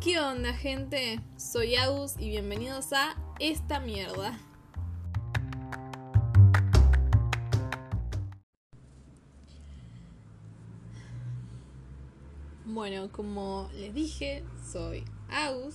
¿Qué 0.00 0.20
onda 0.20 0.54
gente? 0.54 1.18
Soy 1.36 1.74
Agus 1.74 2.14
y 2.20 2.28
bienvenidos 2.28 2.92
a 2.92 3.16
esta 3.40 3.80
mierda. 3.80 4.38
Bueno, 12.64 13.10
como 13.10 13.68
les 13.74 13.92
dije, 13.92 14.44
soy 14.70 15.02
Agus 15.30 15.74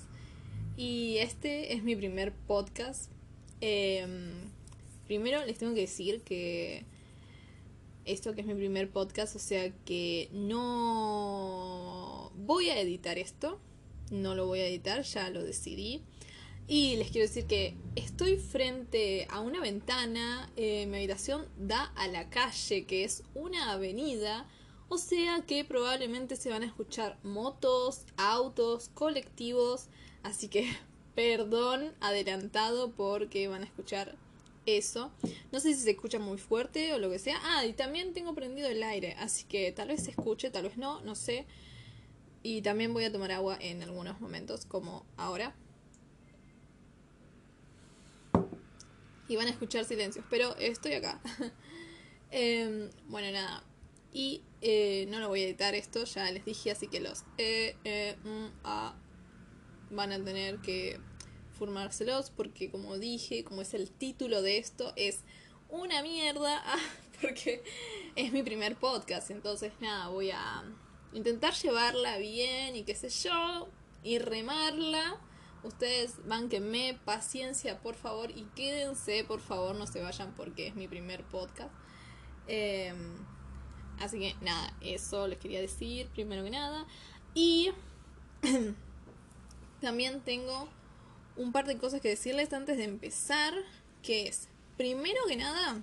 y 0.77 1.17
este 1.17 1.73
es 1.73 1.83
mi 1.83 1.97
primer 1.97 2.31
podcast. 2.31 3.11
Em, 3.59 4.31
primero 5.05 5.45
les 5.45 5.57
tengo 5.57 5.73
que 5.73 5.81
decir 5.81 6.21
que 6.21 6.85
esto 8.05 8.33
que 8.33 8.39
es 8.39 8.47
mi 8.47 8.55
primer 8.55 8.89
podcast, 8.89 9.35
o 9.35 9.39
sea 9.39 9.69
que 9.83 10.29
no 10.31 12.31
voy 12.37 12.69
a 12.69 12.79
editar 12.79 13.17
esto, 13.17 13.59
no 14.11 14.35
lo 14.35 14.47
voy 14.47 14.59
a 14.59 14.67
editar, 14.67 15.01
ya 15.03 15.29
lo 15.29 15.43
decidí. 15.43 16.01
Y 16.67 16.95
les 16.95 17.11
quiero 17.11 17.27
decir 17.27 17.45
que 17.45 17.75
estoy 17.95 18.37
frente 18.37 19.27
a 19.29 19.41
una 19.41 19.59
ventana, 19.59 20.49
eh, 20.55 20.85
mi 20.85 20.97
habitación 20.97 21.45
da 21.57 21.91
a 21.95 22.07
la 22.07 22.29
calle, 22.29 22.85
que 22.85 23.03
es 23.03 23.23
una 23.35 23.73
avenida, 23.73 24.47
o 24.87 24.97
sea 24.97 25.41
que 25.45 25.65
probablemente 25.65 26.35
se 26.35 26.49
van 26.49 26.63
a 26.63 26.67
escuchar 26.67 27.17
motos, 27.23 28.05
autos, 28.15 28.89
colectivos, 28.93 29.87
así 30.23 30.47
que 30.47 30.71
perdón 31.15 31.93
adelantado 31.99 32.91
porque 32.91 33.47
van 33.47 33.63
a 33.63 33.65
escuchar 33.65 34.15
eso. 34.65 35.11
No 35.51 35.59
sé 35.59 35.73
si 35.73 35.81
se 35.81 35.91
escucha 35.91 36.19
muy 36.19 36.37
fuerte 36.37 36.93
o 36.93 36.97
lo 36.97 37.09
que 37.09 37.19
sea. 37.19 37.39
Ah, 37.43 37.65
y 37.65 37.73
también 37.73 38.13
tengo 38.13 38.33
prendido 38.33 38.69
el 38.69 38.83
aire, 38.83 39.15
así 39.19 39.43
que 39.45 39.71
tal 39.71 39.89
vez 39.89 40.03
se 40.03 40.11
escuche, 40.11 40.49
tal 40.49 40.63
vez 40.63 40.77
no, 40.77 41.01
no 41.01 41.15
sé. 41.15 41.45
Y 42.43 42.61
también 42.61 42.93
voy 42.93 43.05
a 43.05 43.11
tomar 43.11 43.31
agua 43.31 43.57
en 43.59 43.81
algunos 43.81 44.19
momentos, 44.19 44.65
como 44.65 45.05
ahora. 45.15 45.55
Y 49.29 49.35
van 49.37 49.47
a 49.47 49.51
escuchar 49.51 49.85
silencios, 49.85 50.25
pero 50.29 50.55
estoy 50.57 50.93
acá. 50.93 51.21
Em, 52.35 52.89
bueno, 53.09 53.31
nada. 53.31 53.63
Y 54.11 54.41
eh, 54.61 55.05
no 55.09 55.19
lo 55.19 55.27
voy 55.27 55.41
a 55.41 55.45
editar 55.45 55.75
esto, 55.75 56.03
ya 56.03 56.29
les 56.31 56.43
dije, 56.45 56.71
así 56.71 56.87
que 56.87 56.99
los 56.99 57.23
e, 57.37 57.75
e, 57.83 58.15
a, 58.63 58.95
van 59.91 60.11
a 60.11 60.23
tener 60.23 60.59
que 60.59 60.99
formárselos 61.57 62.31
porque 62.31 62.71
como 62.71 62.97
dije, 62.97 63.43
como 63.43 63.61
es 63.61 63.73
el 63.73 63.91
título 63.91 64.41
de 64.41 64.57
esto, 64.57 64.93
es 64.95 65.19
una 65.69 66.01
mierda 66.01 66.63
porque 67.21 67.63
es 68.15 68.31
mi 68.31 68.41
primer 68.43 68.75
podcast, 68.75 69.29
entonces 69.29 69.73
nada, 69.79 70.09
voy 70.09 70.31
a 70.31 70.63
intentar 71.13 71.53
llevarla 71.53 72.17
bien 72.17 72.75
y 72.75 72.83
qué 72.83 72.95
sé 72.95 73.09
yo, 73.09 73.69
y 74.03 74.19
remarla. 74.19 75.19
Ustedes 75.63 76.15
banquenme, 76.27 76.99
paciencia 77.05 77.79
por 77.79 77.95
favor 77.95 78.31
y 78.31 78.43
quédense, 78.55 79.23
por 79.23 79.39
favor, 79.39 79.75
no 79.75 79.87
se 79.87 80.01
vayan 80.01 80.33
porque 80.35 80.67
es 80.67 80.75
mi 80.75 80.87
primer 80.87 81.23
podcast. 81.23 81.71
Em, 82.47 83.15
así 83.99 84.19
que 84.19 84.35
nada, 84.41 84.75
eso 84.81 85.27
les 85.27 85.39
quería 85.39 85.61
decir 85.61 86.07
primero 86.09 86.43
que 86.43 86.49
nada. 86.49 86.85
Y 87.33 87.71
también 89.81 90.19
tengo 90.21 90.67
un 91.37 91.53
par 91.53 91.65
de 91.65 91.77
cosas 91.77 92.01
que 92.01 92.09
decirles 92.09 92.51
antes 92.51 92.77
de 92.77 92.83
empezar, 92.83 93.53
que 94.01 94.27
es, 94.27 94.49
primero 94.75 95.19
que 95.27 95.37
nada, 95.37 95.81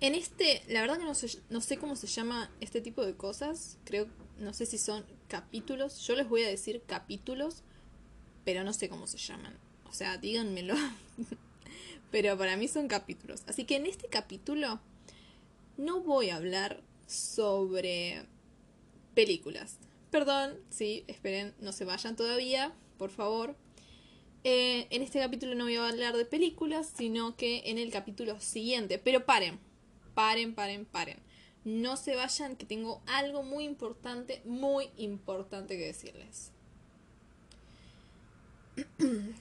en 0.00 0.14
este, 0.14 0.62
la 0.68 0.80
verdad 0.80 0.98
que 0.98 1.04
no 1.04 1.14
sé, 1.14 1.38
no 1.50 1.60
sé 1.60 1.76
cómo 1.76 1.96
se 1.96 2.06
llama 2.06 2.50
este 2.60 2.80
tipo 2.80 3.04
de 3.04 3.14
cosas, 3.14 3.78
creo, 3.84 4.08
no 4.38 4.52
sé 4.52 4.66
si 4.66 4.78
son 4.78 5.04
capítulos, 5.28 6.06
yo 6.06 6.16
les 6.16 6.28
voy 6.28 6.42
a 6.42 6.48
decir 6.48 6.82
capítulos, 6.86 7.62
pero 8.44 8.64
no 8.64 8.72
sé 8.72 8.88
cómo 8.88 9.06
se 9.06 9.18
llaman, 9.18 9.56
o 9.84 9.92
sea, 9.92 10.18
díganmelo, 10.18 10.74
pero 12.10 12.36
para 12.36 12.56
mí 12.56 12.68
son 12.68 12.88
capítulos, 12.88 13.42
así 13.46 13.64
que 13.64 13.76
en 13.76 13.86
este 13.86 14.08
capítulo 14.08 14.80
no 15.76 16.00
voy 16.00 16.30
a 16.30 16.36
hablar 16.36 16.82
sobre 17.06 18.26
películas. 19.14 19.78
Perdón, 20.10 20.56
sí, 20.70 21.04
esperen, 21.08 21.54
no 21.60 21.72
se 21.72 21.84
vayan 21.84 22.16
todavía, 22.16 22.72
por 22.98 23.10
favor. 23.10 23.56
Eh, 24.44 24.86
en 24.90 25.02
este 25.02 25.18
capítulo 25.18 25.54
no 25.54 25.64
voy 25.64 25.76
a 25.76 25.88
hablar 25.88 26.16
de 26.16 26.24
películas, 26.24 26.92
sino 26.94 27.36
que 27.36 27.62
en 27.66 27.78
el 27.78 27.90
capítulo 27.90 28.38
siguiente. 28.40 28.98
Pero 28.98 29.24
paren, 29.24 29.58
paren, 30.14 30.54
paren, 30.54 30.84
paren. 30.84 31.18
No 31.64 31.96
se 31.96 32.16
vayan, 32.16 32.56
que 32.56 32.66
tengo 32.66 33.02
algo 33.06 33.42
muy 33.42 33.64
importante, 33.64 34.42
muy 34.44 34.90
importante 34.96 35.76
que 35.76 35.86
decirles. 35.86 36.52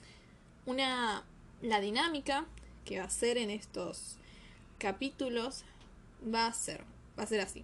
Una, 0.65 1.25
la 1.61 1.79
dinámica 1.79 2.45
que 2.85 2.99
va 2.99 3.05
a 3.05 3.09
ser 3.09 3.37
en 3.37 3.49
estos 3.49 4.17
capítulos 4.77 5.63
va 6.33 6.47
a 6.47 6.53
ser, 6.53 6.83
va 7.17 7.23
a 7.23 7.27
ser 7.27 7.41
así. 7.41 7.63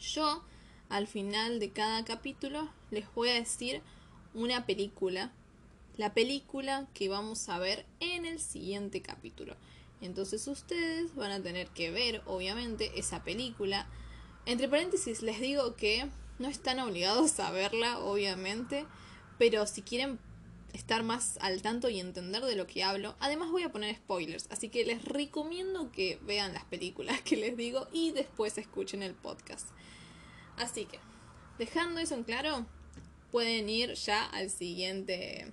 Yo, 0.00 0.44
al 0.88 1.06
final 1.06 1.60
de 1.60 1.70
cada 1.70 2.04
capítulo, 2.04 2.68
les 2.90 3.12
voy 3.14 3.28
a 3.28 3.34
decir 3.34 3.82
una 4.34 4.66
película 4.66 5.32
la 5.98 6.14
película 6.14 6.86
que 6.94 7.08
vamos 7.08 7.48
a 7.48 7.58
ver 7.58 7.84
en 7.98 8.24
el 8.24 8.38
siguiente 8.38 9.02
capítulo. 9.02 9.56
Entonces 10.00 10.46
ustedes 10.46 11.14
van 11.14 11.32
a 11.32 11.42
tener 11.42 11.68
que 11.68 11.90
ver, 11.90 12.22
obviamente, 12.26 12.98
esa 12.98 13.24
película. 13.24 13.86
Entre 14.46 14.68
paréntesis 14.68 15.22
les 15.22 15.40
digo 15.40 15.76
que 15.76 16.08
no 16.38 16.48
están 16.48 16.78
obligados 16.78 17.38
a 17.40 17.50
verla, 17.50 17.98
obviamente, 17.98 18.86
pero 19.38 19.66
si 19.66 19.82
quieren 19.82 20.18
estar 20.72 21.02
más 21.02 21.38
al 21.40 21.62
tanto 21.62 21.88
y 21.88 21.98
entender 21.98 22.44
de 22.44 22.54
lo 22.54 22.66
que 22.66 22.84
hablo, 22.84 23.16
además 23.20 23.50
voy 23.50 23.62
a 23.62 23.72
poner 23.72 23.96
spoilers, 23.96 24.46
así 24.50 24.68
que 24.68 24.84
les 24.84 25.04
recomiendo 25.04 25.90
que 25.90 26.18
vean 26.22 26.52
las 26.52 26.64
películas 26.64 27.20
que 27.22 27.36
les 27.36 27.56
digo 27.56 27.88
y 27.92 28.12
después 28.12 28.58
escuchen 28.58 29.02
el 29.02 29.14
podcast. 29.14 29.68
Así 30.56 30.84
que, 30.84 30.98
dejando 31.58 32.00
eso 32.00 32.14
en 32.14 32.24
claro, 32.24 32.66
pueden 33.30 33.68
ir 33.68 33.94
ya 33.94 34.24
al 34.24 34.50
siguiente 34.50 35.52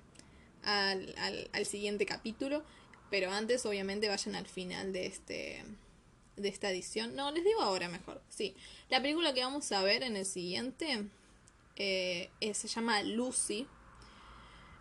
al, 0.63 1.13
al, 1.53 1.65
siguiente 1.65 2.05
capítulo. 2.05 2.63
Pero 3.09 3.31
antes, 3.31 3.65
obviamente, 3.65 4.07
vayan 4.07 4.35
al 4.35 4.47
final 4.47 4.93
de 4.93 5.05
este 5.05 5.63
de 6.35 6.49
esta 6.49 6.69
edición. 6.69 7.15
No, 7.15 7.31
les 7.31 7.45
digo 7.45 7.61
ahora 7.61 7.87
mejor. 7.87 8.21
Sí. 8.29 8.55
La 8.89 9.01
película 9.01 9.33
que 9.33 9.41
vamos 9.41 9.71
a 9.71 9.81
ver 9.83 10.03
en 10.03 10.17
el 10.17 10.25
siguiente 10.25 11.05
eh, 11.77 12.29
se 12.53 12.67
llama 12.67 13.03
Lucy. 13.03 13.67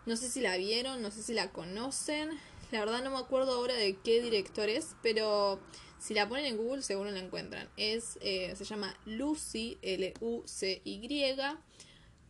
No 0.06 0.16
sé 0.16 0.28
si 0.28 0.40
la 0.40 0.56
vieron, 0.56 1.00
no 1.00 1.10
sé 1.10 1.22
si 1.22 1.32
la 1.32 1.50
conocen. 1.52 2.30
La 2.72 2.80
verdad 2.80 3.04
no 3.04 3.10
me 3.10 3.18
acuerdo 3.18 3.52
ahora 3.52 3.74
de 3.74 3.96
qué 4.02 4.20
director 4.20 4.68
es, 4.68 4.96
pero 5.02 5.60
si 6.00 6.12
la 6.12 6.28
ponen 6.28 6.46
en 6.46 6.56
Google 6.56 6.82
seguro 6.82 7.10
la 7.10 7.20
encuentran. 7.20 7.68
Es, 7.76 8.18
eh, 8.20 8.52
se 8.56 8.64
llama 8.64 8.96
Lucy, 9.06 9.78
L-U-C-Y, 9.80 11.36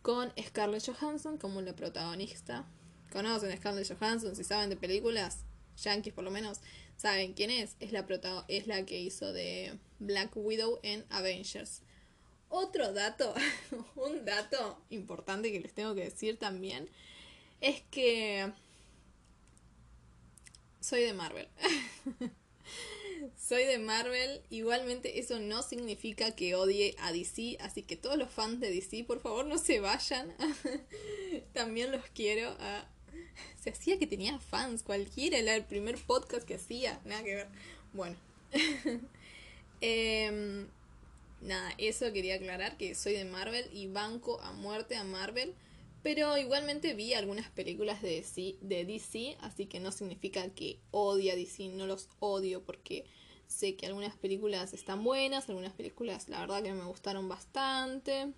con 0.03 0.31
Scarlett 0.39 0.85
Johansson 0.85 1.39
como 1.39 1.61
la 1.61 1.75
protagonista 1.75 2.67
conocen 3.15 3.55
Scarlett 3.57 3.87
Johansson, 3.87 4.35
si 4.35 4.43
saben 4.43 4.69
de 4.69 4.75
películas, 4.75 5.39
yankees 5.83 6.13
por 6.13 6.23
lo 6.23 6.31
menos, 6.31 6.61
saben 6.97 7.33
quién 7.33 7.51
es. 7.51 7.75
Es 7.79 7.91
la, 7.91 8.05
es 8.47 8.67
la 8.67 8.85
que 8.85 8.99
hizo 8.99 9.33
de 9.33 9.77
Black 9.99 10.31
Widow 10.35 10.79
en 10.83 11.05
Avengers. 11.09 11.81
Otro 12.49 12.93
dato, 12.93 13.33
un 13.95 14.23
dato 14.25 14.81
importante 14.89 15.51
que 15.51 15.59
les 15.59 15.73
tengo 15.73 15.95
que 15.95 16.05
decir 16.05 16.37
también, 16.37 16.89
es 17.61 17.81
que 17.91 18.51
soy 20.79 21.01
de 21.01 21.13
Marvel. 21.13 21.47
soy 23.37 23.65
de 23.65 23.79
Marvel. 23.79 24.41
Igualmente 24.49 25.19
eso 25.19 25.39
no 25.39 25.63
significa 25.63 26.35
que 26.35 26.55
odie 26.55 26.95
a 26.99 27.11
DC. 27.11 27.57
Así 27.59 27.81
que 27.81 27.95
todos 27.95 28.17
los 28.17 28.29
fans 28.29 28.59
de 28.59 28.71
DC, 28.71 29.03
por 29.05 29.19
favor, 29.19 29.45
no 29.45 29.57
se 29.57 29.79
vayan. 29.79 30.35
También 31.53 31.91
los 31.91 32.03
quiero. 32.13 32.55
se 33.61 33.69
hacía 33.69 33.99
que 33.99 34.07
tenía 34.07 34.39
fans, 34.39 34.83
cualquiera, 34.83 35.37
era 35.37 35.55
el 35.55 35.65
primer 35.65 35.97
podcast 35.97 36.45
que 36.45 36.55
hacía, 36.55 36.99
nada 37.05 37.23
que 37.23 37.35
ver. 37.35 37.47
Bueno. 37.93 38.15
Em, 39.81 40.67
nada, 41.41 41.73
eso 41.77 42.11
quería 42.13 42.35
aclarar, 42.35 42.77
que 42.77 42.95
soy 42.95 43.13
de 43.13 43.25
Marvel 43.25 43.69
y 43.73 43.87
banco 43.87 44.39
a 44.41 44.53
muerte 44.53 44.95
a 44.95 45.03
Marvel. 45.03 45.53
Pero 46.01 46.37
igualmente 46.37 46.93
vi 46.93 47.13
algunas 47.13 47.49
películas 47.49 48.01
de 48.01 48.09
DC, 48.09 48.57
de 48.61 48.85
DC, 48.85 49.37
así 49.41 49.65
que 49.65 49.79
no 49.79 49.91
significa 49.91 50.47
que 50.49 50.79
odie 50.91 51.31
a 51.31 51.35
DC, 51.35 51.69
no 51.69 51.87
los 51.87 52.09
odio 52.19 52.63
porque 52.63 53.05
sé 53.47 53.75
que 53.75 53.87
algunas 53.87 54.15
películas 54.15 54.73
están 54.73 55.03
buenas, 55.03 55.49
algunas 55.49 55.73
películas 55.73 56.29
la 56.29 56.39
verdad 56.39 56.61
que 56.61 56.73
me 56.73 56.85
gustaron 56.85 57.27
bastante. 57.27 58.33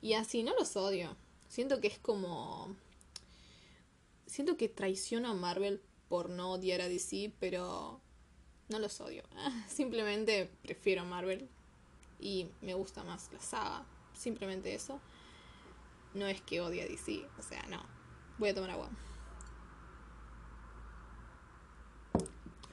Y 0.00 0.14
así 0.14 0.42
no 0.42 0.54
los 0.54 0.76
odio. 0.76 1.16
Siento 1.48 1.80
que 1.80 1.88
es 1.88 1.98
como 1.98 2.76
Siento 4.32 4.56
que 4.56 4.70
traiciono 4.70 5.28
a 5.28 5.34
Marvel 5.34 5.82
por 6.08 6.30
no 6.30 6.52
odiar 6.52 6.80
a 6.80 6.88
DC, 6.88 7.34
pero 7.38 8.00
no 8.70 8.78
los 8.78 8.98
odio. 9.02 9.24
Simplemente 9.68 10.50
prefiero 10.62 11.04
Marvel 11.04 11.50
y 12.18 12.48
me 12.62 12.72
gusta 12.72 13.04
más 13.04 13.30
la 13.30 13.40
saga. 13.40 13.84
Simplemente 14.14 14.72
eso. 14.72 15.02
no 16.14 16.26
es 16.28 16.40
que 16.40 16.62
odie 16.62 16.80
a 16.80 16.86
DC, 16.86 17.26
o 17.38 17.42
sea, 17.42 17.62
no. 17.68 17.84
Voy 18.38 18.48
a 18.48 18.54
tomar 18.54 18.70
agua. 18.70 18.88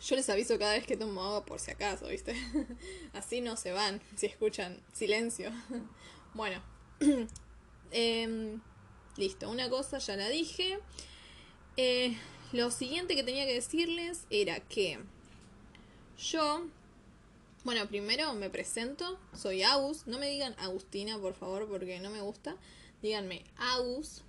Yo 0.02 0.16
les 0.16 0.30
aviso 0.30 0.58
cada 0.58 0.76
vez 0.76 0.88
que 0.88 0.96
tomo 0.96 1.22
agua 1.22 1.46
por 1.46 1.60
si 1.60 1.72
acaso, 1.72 2.08
¿viste? 2.08 2.36
Así 3.12 3.42
no 3.42 3.58
se 3.58 3.74
van, 3.74 4.02
si 4.16 4.28
escuchan 4.28 4.82
silencio. 4.94 5.52
bueno, 6.34 6.64
em, 7.92 8.62
listo, 9.18 9.50
una 9.50 9.70
cosa 9.70 9.98
ya 9.98 10.16
la 10.16 10.30
dije. 10.30 10.80
Eh, 11.82 12.18
lo 12.52 12.72
siguiente 12.72 13.16
que 13.16 13.24
tenía 13.24 13.46
que 13.46 13.54
decirles 13.54 14.26
era 14.30 14.60
que 14.60 15.00
yo, 16.18 16.68
bueno, 17.64 17.88
primero 17.88 18.34
me 18.34 18.50
presento, 18.50 19.18
soy 19.34 19.64
Agus, 19.64 20.06
no 20.06 20.20
me 20.20 20.28
digan 20.28 20.56
Agustina, 20.60 21.18
por 21.18 21.36
favor, 21.36 21.70
porque 21.70 22.02
no 22.02 22.10
me 22.10 22.20
gusta. 22.20 22.58
Díganme 23.02 23.46
Agus, 23.56 24.24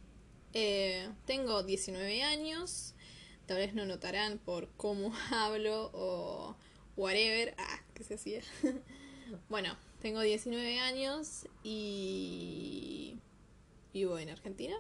eh, 0.55 1.09
tengo 1.27 1.65
19 1.65 2.23
años, 2.23 2.95
tal 3.47 3.57
vez 3.57 3.75
no 3.75 3.85
notarán 3.85 4.39
por 4.39 4.69
cómo 4.77 5.13
hablo 5.33 5.91
o 5.93 6.55
whatever. 6.97 7.57
Ah, 7.59 7.81
¿qué 7.95 8.05
se 8.05 8.15
hacía? 8.15 8.43
bueno, 9.49 9.77
tengo 10.01 10.21
19 10.21 10.79
años 10.79 11.49
y 11.65 13.19
vivo 13.93 14.21
en 14.21 14.29
Argentina. 14.29 14.77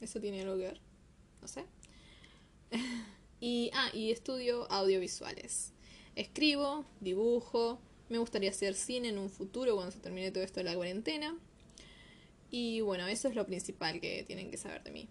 ¿Eso 0.00 0.20
tiene 0.20 0.42
algo 0.42 0.56
que 0.56 0.62
ver? 0.62 0.80
No 1.40 1.48
sé. 1.48 1.64
y, 3.40 3.70
ah, 3.74 3.90
y 3.92 4.10
estudio 4.10 4.70
audiovisuales. 4.70 5.72
Escribo, 6.14 6.84
dibujo, 7.00 7.78
me 8.08 8.18
gustaría 8.18 8.50
hacer 8.50 8.74
cine 8.74 9.08
en 9.08 9.18
un 9.18 9.30
futuro 9.30 9.74
cuando 9.74 9.92
se 9.92 10.00
termine 10.00 10.30
todo 10.30 10.44
esto 10.44 10.60
de 10.60 10.64
la 10.64 10.74
cuarentena. 10.74 11.36
Y 12.50 12.82
bueno, 12.82 13.06
eso 13.06 13.28
es 13.28 13.34
lo 13.34 13.46
principal 13.46 14.00
que 14.00 14.24
tienen 14.24 14.50
que 14.50 14.58
saber 14.58 14.82
de 14.82 14.90
mí. 14.90 15.08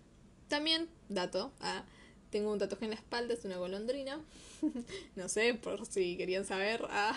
También, 0.47 0.87
dato, 1.09 1.51
ah, 1.59 1.83
tengo 2.29 2.51
un 2.51 2.59
tatuaje 2.59 2.85
en 2.85 2.91
la 2.91 2.97
espalda, 2.97 3.33
es 3.33 3.43
una 3.45 3.57
golondrina. 3.57 4.23
no 5.15 5.29
sé, 5.29 5.55
por 5.55 5.85
si 5.87 6.17
querían 6.17 6.45
saber. 6.45 6.85
Ah. 6.89 7.15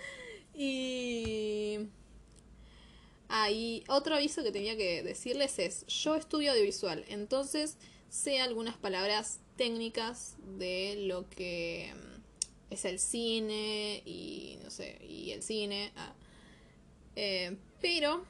y... 0.54 1.78
Ah, 3.28 3.50
y 3.50 3.84
otro 3.86 4.16
aviso 4.16 4.42
que 4.42 4.50
tenía 4.50 4.76
que 4.76 5.04
decirles 5.04 5.58
es, 5.60 5.86
yo 5.86 6.16
estudio 6.16 6.50
audiovisual, 6.50 7.04
entonces 7.08 7.76
sé 8.10 8.40
algunas 8.40 8.76
palabras 8.76 9.38
técnicas 9.56 10.36
de 10.58 11.04
lo 11.06 11.30
que 11.30 11.94
mm, 11.94 12.72
es 12.72 12.84
el 12.84 12.98
cine 12.98 14.02
y 14.04 14.58
no 14.62 14.70
sé, 14.70 14.98
y 15.06 15.30
el 15.30 15.42
cine. 15.42 15.92
Ah. 15.96 16.12
Eh, 17.16 17.56
pero 17.80 18.24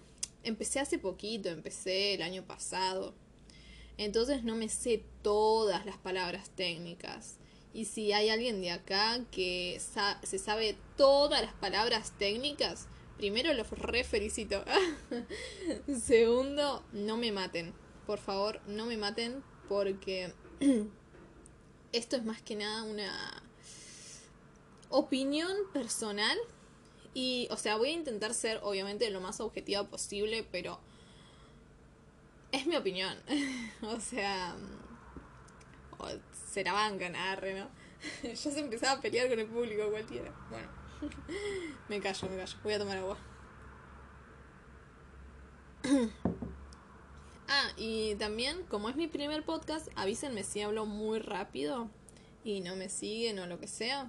empecé 0.44 0.81
hace 0.81 0.99
poquito, 0.99 1.49
empecé 1.49 2.15
el 2.15 2.23
año 2.23 2.44
pasado. 2.44 3.15
Entonces 3.97 4.44
no 4.44 4.55
me 4.55 4.69
sé 4.69 5.03
todas 5.23 5.85
las 5.85 5.97
palabras 5.99 6.50
técnicas. 6.50 7.37
Y 7.73 7.85
si 7.85 8.12
hay 8.12 8.31
alguien 8.31 8.61
de 8.61 8.71
acá 8.71 9.21
que 9.31 9.81
se 10.23 10.38
sabe 10.38 10.77
todas 10.97 11.41
las 11.43 11.53
palabras 11.55 12.12
técnicas, 12.19 12.88
primero 13.17 13.53
los 13.55 13.71
re 13.71 14.03
felicito. 14.03 14.65
Segundo, 16.03 16.82
no 16.93 17.17
me 17.17 17.31
maten. 17.31 17.73
Por 18.06 18.19
favor, 18.19 18.61
no 18.67 18.87
me 18.87 18.97
maten 18.97 19.44
porque 19.70 20.34
esto 21.93 22.17
es 22.17 22.25
más 22.25 22.43
que 22.43 22.56
nada 22.56 22.82
una 22.82 23.40
opinión 24.88 25.52
personal. 25.72 26.37
Y, 27.14 27.46
o 27.52 27.56
sea, 27.56 27.76
voy 27.76 27.90
a 27.90 27.93
intentar 27.93 28.34
ser 28.34 28.58
obviamente 28.64 29.08
lo 29.11 29.20
más 29.20 29.40
objetiva 29.40 29.84
posible, 29.84 30.44
pero 30.50 30.81
es 32.50 32.67
mi 32.67 32.75
opinión. 32.75 33.17
o 33.82 34.00
sea, 34.00 34.56
o 35.99 36.08
se 36.52 36.64
la 36.64 36.72
van 36.72 36.99
¿no? 36.99 37.70
ya 38.25 38.37
se 38.37 38.58
empezaba 38.58 38.99
a 38.99 39.00
pelear 39.00 39.28
con 39.28 39.38
el 39.38 39.46
público 39.46 39.88
cualquiera. 39.88 40.32
Bueno, 40.50 40.69
me 41.88 42.00
callo, 42.00 42.28
me 42.28 42.38
callo. 42.38 42.58
Voy 42.64 42.72
a 42.72 42.78
tomar 42.81 42.99
agua. 42.99 43.19
Ah, 47.52 47.73
y 47.76 48.14
también, 48.14 48.62
como 48.69 48.88
es 48.88 48.94
mi 48.94 49.08
primer 49.08 49.44
podcast, 49.44 49.88
avísenme 49.97 50.44
si 50.44 50.61
hablo 50.61 50.87
muy 50.87 51.19
rápido 51.19 51.91
y 52.44 52.61
no 52.61 52.76
me 52.76 52.88
siguen 52.88 53.41
o 53.41 53.47
lo 53.49 53.58
que 53.58 53.67
sea. 53.67 54.08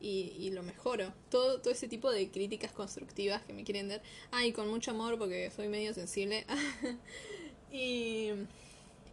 Y, 0.00 0.50
lo 0.50 0.64
mejoro. 0.64 1.14
Todo, 1.30 1.60
todo 1.60 1.72
ese 1.72 1.86
tipo 1.86 2.10
de 2.10 2.28
críticas 2.30 2.72
constructivas 2.72 3.42
que 3.42 3.52
me 3.52 3.62
quieren 3.62 3.88
dar. 3.88 4.02
Ah, 4.32 4.44
y 4.44 4.52
con 4.52 4.68
mucho 4.68 4.90
amor 4.90 5.16
porque 5.18 5.52
soy 5.52 5.68
medio 5.68 5.94
sensible. 5.94 6.44
y, 7.72 8.30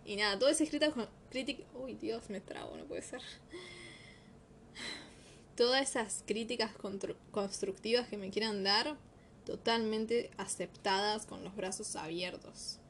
y 0.06 0.16
nada, 0.16 0.50
escritas 0.50 0.92
con 0.94 1.08
críticas... 1.30 1.68
Uy, 1.76 1.94
Dios, 1.94 2.32
me 2.32 2.42
trago, 2.42 2.76
no 2.76 2.86
puede 2.86 3.04
ser. 3.04 3.22
Todas 5.56 5.88
esas 5.88 6.24
críticas 6.26 6.72
constructivas 7.30 8.10
que 8.10 8.18
me 8.18 8.32
quieran 8.32 8.64
dar, 8.64 8.98
totalmente 9.46 10.32
aceptadas 10.38 11.28
con 11.28 11.44
los 11.44 11.56
brazos 11.56 11.96
abiertos. 11.96 12.82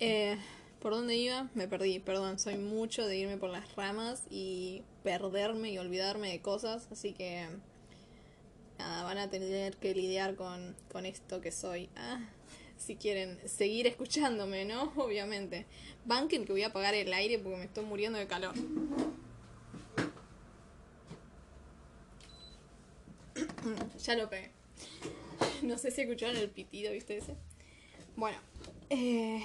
Eh, 0.00 0.38
¿Por 0.80 0.92
dónde 0.92 1.16
iba? 1.16 1.48
Me 1.54 1.66
perdí, 1.66 1.98
perdón. 1.98 2.38
Soy 2.38 2.56
mucho 2.56 3.04
de 3.06 3.16
irme 3.16 3.36
por 3.36 3.50
las 3.50 3.74
ramas 3.74 4.22
y 4.30 4.84
perderme 5.02 5.72
y 5.72 5.78
olvidarme 5.78 6.30
de 6.30 6.40
cosas. 6.40 6.86
Así 6.92 7.12
que 7.12 7.48
nada, 8.78 9.02
van 9.02 9.18
a 9.18 9.28
tener 9.28 9.76
que 9.76 9.92
lidiar 9.94 10.36
con, 10.36 10.76
con 10.92 11.04
esto 11.04 11.40
que 11.40 11.50
soy. 11.50 11.88
Ah, 11.96 12.20
si 12.76 12.94
quieren 12.94 13.40
seguir 13.48 13.88
escuchándome, 13.88 14.64
¿no? 14.64 14.84
Obviamente. 14.96 15.66
Banquen 16.04 16.44
que 16.44 16.52
voy 16.52 16.62
a 16.62 16.68
apagar 16.68 16.94
el 16.94 17.12
aire 17.12 17.40
porque 17.40 17.58
me 17.58 17.64
estoy 17.64 17.84
muriendo 17.84 18.20
de 18.20 18.28
calor. 18.28 18.54
ya 23.98 24.14
lo 24.14 24.30
pegué. 24.30 24.52
No 25.62 25.76
sé 25.76 25.90
si 25.90 26.02
escucharon 26.02 26.36
el 26.36 26.50
pitido, 26.50 26.92
¿viste 26.92 27.18
ese? 27.18 27.34
Bueno. 28.14 28.38
Eh... 28.90 29.42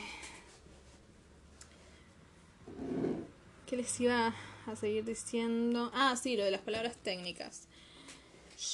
¿Qué 3.74 3.78
les 3.78 4.00
iba 4.02 4.36
a 4.68 4.76
seguir 4.76 5.04
diciendo? 5.04 5.90
Ah, 5.96 6.16
sí, 6.16 6.38
lo 6.38 6.46
de 6.46 6.52
las 6.52 6.62
palabras 6.62 6.96
técnicas. 6.96 7.68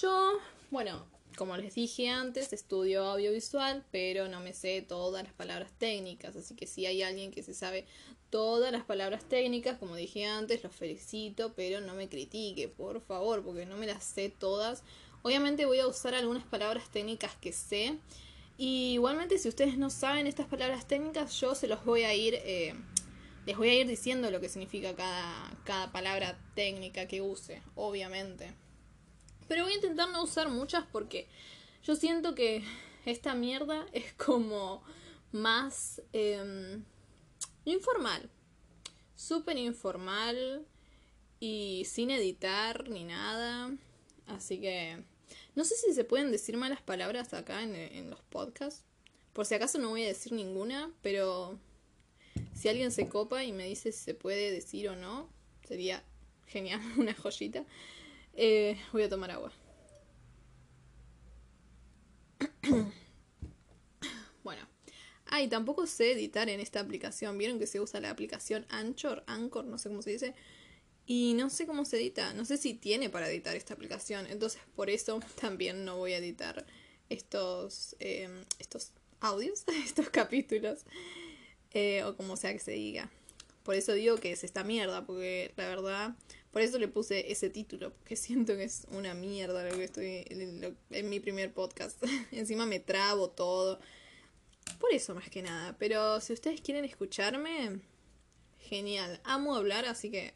Yo, 0.01 0.34
bueno, 0.72 1.06
como 1.38 1.56
les 1.56 1.75
dije 1.75 2.10
antes, 2.10 2.51
estudio 2.51 3.06
audiovisual, 3.06 3.85
pero 3.92 4.28
no 4.28 4.42
me 4.42 4.52
sé 4.52 4.81
todas 4.81 5.23
las 5.23 5.31
palabras 5.31 5.71
técnicas. 5.78 6.35
Así 6.35 6.54
que 6.54 6.68
si 6.68 6.85
hay 6.85 7.02
alguien 7.02 7.31
que 7.31 7.44
se 7.44 7.54
sabe 7.54 7.85
todas 8.30 8.73
las 8.73 8.83
palabras 8.83 9.23
técnicas, 9.23 9.78
como 9.78 9.95
dije 9.95 10.26
antes, 10.26 10.66
los 10.66 10.76
felicito, 10.76 11.54
pero 11.56 11.80
no 11.80 11.95
me 11.95 12.09
critique, 12.09 12.68
por 12.68 13.00
favor, 13.00 13.42
porque 13.42 13.66
no 13.66 13.78
me 13.78 13.88
las 13.88 14.04
sé 14.04 14.28
todas. 14.28 14.83
Obviamente 15.21 15.66
voy 15.66 15.80
a 15.80 15.88
usar 15.88 16.14
algunas 16.14 16.44
palabras 16.44 16.90
técnicas 16.90 17.38
que 17.40 17.54
sé. 17.54 17.97
Y 18.57 18.95
igualmente 18.95 19.38
si 19.38 19.47
ustedes 19.47 19.78
no 19.78 19.92
saben 19.92 20.28
estas 20.28 20.47
palabras 20.47 20.90
técnicas, 20.90 21.40
yo 21.40 21.56
se 21.56 21.68
los 21.68 21.85
voy 21.85 22.04
a 22.04 22.14
ir 22.14 22.33
eh, 22.44 22.76
les 23.46 23.58
voy 23.58 23.69
a 23.69 23.74
ir 23.74 23.88
diciendo 23.88 24.30
lo 24.31 24.40
que 24.40 24.50
significa 24.50 24.96
cada, 24.96 25.58
cada 25.64 25.92
palabra 25.92 26.40
técnica 26.56 27.08
que 27.08 27.22
use, 27.22 27.62
obviamente. 27.76 28.54
Pero 29.48 29.64
voy 29.64 29.74
a 29.74 29.76
intentar 29.76 30.10
no 30.10 30.24
usar 30.24 30.50
muchas 30.50 30.86
porque 30.92 31.28
yo 31.84 31.96
siento 31.96 32.36
que 32.36 32.64
esta 33.06 33.34
mierda 33.34 33.86
es 33.94 34.14
como 34.14 34.84
más 35.31 36.02
em, 36.14 36.84
informal. 37.66 38.30
Súper 39.16 39.58
informal 39.58 40.66
y 41.40 41.86
sin 41.86 42.12
editar 42.12 42.90
ni 42.90 43.04
nada. 43.04 43.76
Así 44.28 44.62
que 44.62 45.04
no 45.56 45.64
sé 45.64 45.76
si 45.76 45.94
se 45.94 46.04
pueden 46.04 46.31
decir 46.31 46.56
malas 46.56 46.81
palabras 46.81 47.34
acá 47.34 47.64
en, 47.64 47.76
en 47.76 48.10
los 48.10 48.22
podcasts. 48.22 48.86
Por 49.34 49.46
si 49.46 49.56
acaso 49.56 49.80
no 49.80 49.90
voy 49.90 50.04
a 50.04 50.08
decir 50.08 50.34
ninguna, 50.34 50.92
pero 51.02 51.60
si 52.59 52.68
alguien 52.68 52.92
se 52.92 53.07
copa 53.07 53.45
y 53.45 53.54
me 53.54 53.66
dice 53.66 53.94
si 53.94 54.04
se 54.04 54.13
puede 54.13 54.51
decir 54.51 54.89
o 54.89 54.95
no, 54.97 55.30
sería 55.66 56.04
genial, 56.45 56.81
una 56.97 57.13
joyita. 57.13 57.63
Eh, 58.33 58.78
voy 58.92 59.04
a 59.04 59.09
tomar 59.09 59.31
agua. 59.31 59.54
bueno. 64.44 64.68
Ah, 65.28 65.42
y 65.42 65.47
tampoco 65.47 65.87
sé 65.87 66.11
editar 66.11 66.49
en 66.49 66.59
esta 66.59 66.81
aplicación. 66.81 67.37
Vieron 67.37 67.59
que 67.59 67.68
se 67.68 67.80
usa 67.80 68.01
la 68.01 68.09
aplicación 68.09 68.66
Anchor, 68.68 69.23
Anchor, 69.28 69.63
no 69.63 69.78
sé 69.78 69.87
cómo 69.87 70.01
se 70.01 70.11
dice. 70.11 70.35
Y 71.06 71.35
no 71.35 71.49
sé 71.49 71.66
cómo 71.66 71.85
se 71.85 71.95
edita. 71.95 72.33
No 72.33 72.44
sé 72.44 72.57
si 72.57 72.73
tiene 72.73 73.09
para 73.09 73.30
editar 73.30 73.56
esta 73.56 73.73
aplicación. 73.73 74.28
Entonces, 74.28 74.59
por 74.75 74.89
eso 74.89 75.21
también 75.39 75.85
no 75.85 75.95
voy 75.95 76.11
a 76.11 76.18
editar 76.18 76.66
estos, 77.07 77.95
eh, 77.99 78.44
estos 78.59 78.92
audios, 79.21 79.63
estos 79.85 80.09
capítulos. 80.09 80.80
Eh, 81.73 82.04
o 82.04 82.16
como 82.16 82.35
sea 82.38 82.54
que 82.54 82.59
se 82.59 82.71
diga. 82.71 83.09
Por 83.64 83.76
eso 83.76 83.94
digo 83.94 84.18
que 84.18 84.31
es 84.31 84.44
esta 84.44 84.64
mierda, 84.64 85.06
porque 85.06 85.54
la 85.56 85.68
verdad, 85.68 86.16
por 86.52 86.61
eso 86.61 86.80
le 86.80 86.88
puse 86.88 87.31
ese 87.31 87.49
título, 87.49 87.94
porque 87.94 88.16
siento 88.16 88.56
que 88.56 88.64
es 88.64 88.88
una 88.90 89.14
mierda 89.14 89.64
lo 89.64 89.76
que 89.76 89.83
estoy 89.83 90.26
en 90.90 91.09
mi 91.09 91.19
primer 91.19 91.54
podcast. 91.54 92.02
Encima 92.31 92.66
me 92.66 92.80
trabo 92.80 93.30
todo. 93.30 93.80
Por 94.80 94.94
eso 94.94 95.16
más 95.16 95.30
que 95.30 95.42
nada. 95.42 95.76
Pero 95.78 96.21
si 96.21 96.33
ustedes 96.33 96.61
quieren 96.61 96.85
escucharme, 96.85 97.80
genial. 98.59 99.19
Amo 99.23 99.56
hablar, 99.56 99.85
así 99.85 100.09
que 100.09 100.33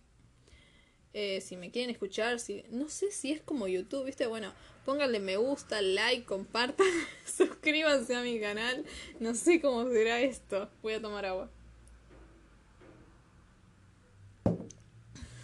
eh, 1.14 1.42
si 1.42 1.58
me 1.58 1.70
quieren 1.70 1.92
escuchar, 1.92 2.40
si 2.40 2.64
no 2.72 2.90
sé 2.90 3.12
si 3.12 3.32
es 3.32 3.42
como 3.42 3.68
YouTube, 3.68 4.06
¿viste? 4.06 4.26
Bueno, 4.28 4.52
pónganle 4.86 5.20
me 5.20 5.38
gusta, 5.38 5.82
like, 5.82 6.26
compartan, 6.26 6.88
suscríbanse 7.26 8.16
a 8.16 8.22
mi 8.22 8.40
canal. 8.40 8.84
No 9.20 9.36
sé 9.36 9.62
cómo 9.62 9.88
será 9.90 10.20
esto. 10.22 10.70
Voy 10.82 10.94
a 10.94 11.02
tomar 11.02 11.26
agua. 11.26 11.50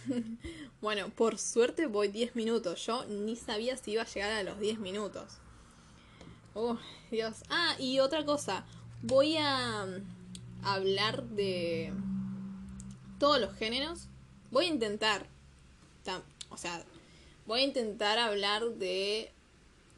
bueno, 0.80 1.10
por 1.10 1.38
suerte 1.38 1.86
voy 1.86 2.08
10 2.08 2.36
minutos. 2.36 2.84
Yo 2.86 3.04
ni 3.06 3.36
sabía 3.36 3.76
si 3.76 3.92
iba 3.92 4.02
a 4.02 4.06
llegar 4.06 4.32
a 4.32 4.42
los 4.42 4.58
10 4.58 4.78
minutos. 4.78 5.38
Oh, 6.54 6.78
Dios. 7.10 7.44
Ah, 7.48 7.76
y 7.78 8.00
otra 8.00 8.24
cosa. 8.24 8.64
Voy 9.02 9.36
a 9.36 9.86
mm, 9.86 10.66
hablar 10.66 11.22
de 11.24 11.92
todos 13.18 13.40
los 13.40 13.54
géneros. 13.54 14.08
Voy 14.50 14.66
a 14.66 14.68
intentar. 14.68 15.26
O 16.50 16.56
sea, 16.56 16.84
voy 17.46 17.60
a 17.60 17.64
intentar 17.64 18.18
hablar 18.18 18.64
de 18.70 19.30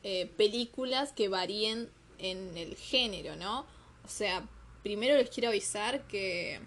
eh, 0.03 0.27
películas 0.37 1.13
que 1.13 1.29
varíen 1.29 1.91
en 2.19 2.57
el 2.57 2.77
género, 2.77 3.37
¿no? 3.37 3.61
O 4.05 4.09
sea, 4.09 4.47
primero 4.83 5.17
les 5.17 5.31
quiero 5.31 5.49
avisar 5.49 6.07
que 6.07 6.61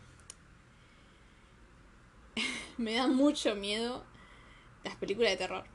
me 2.77 2.95
da 2.95 3.07
mucho 3.07 3.55
miedo 3.55 4.03
las 4.83 4.95
películas 4.95 5.31
de 5.31 5.37
terror. 5.37 5.65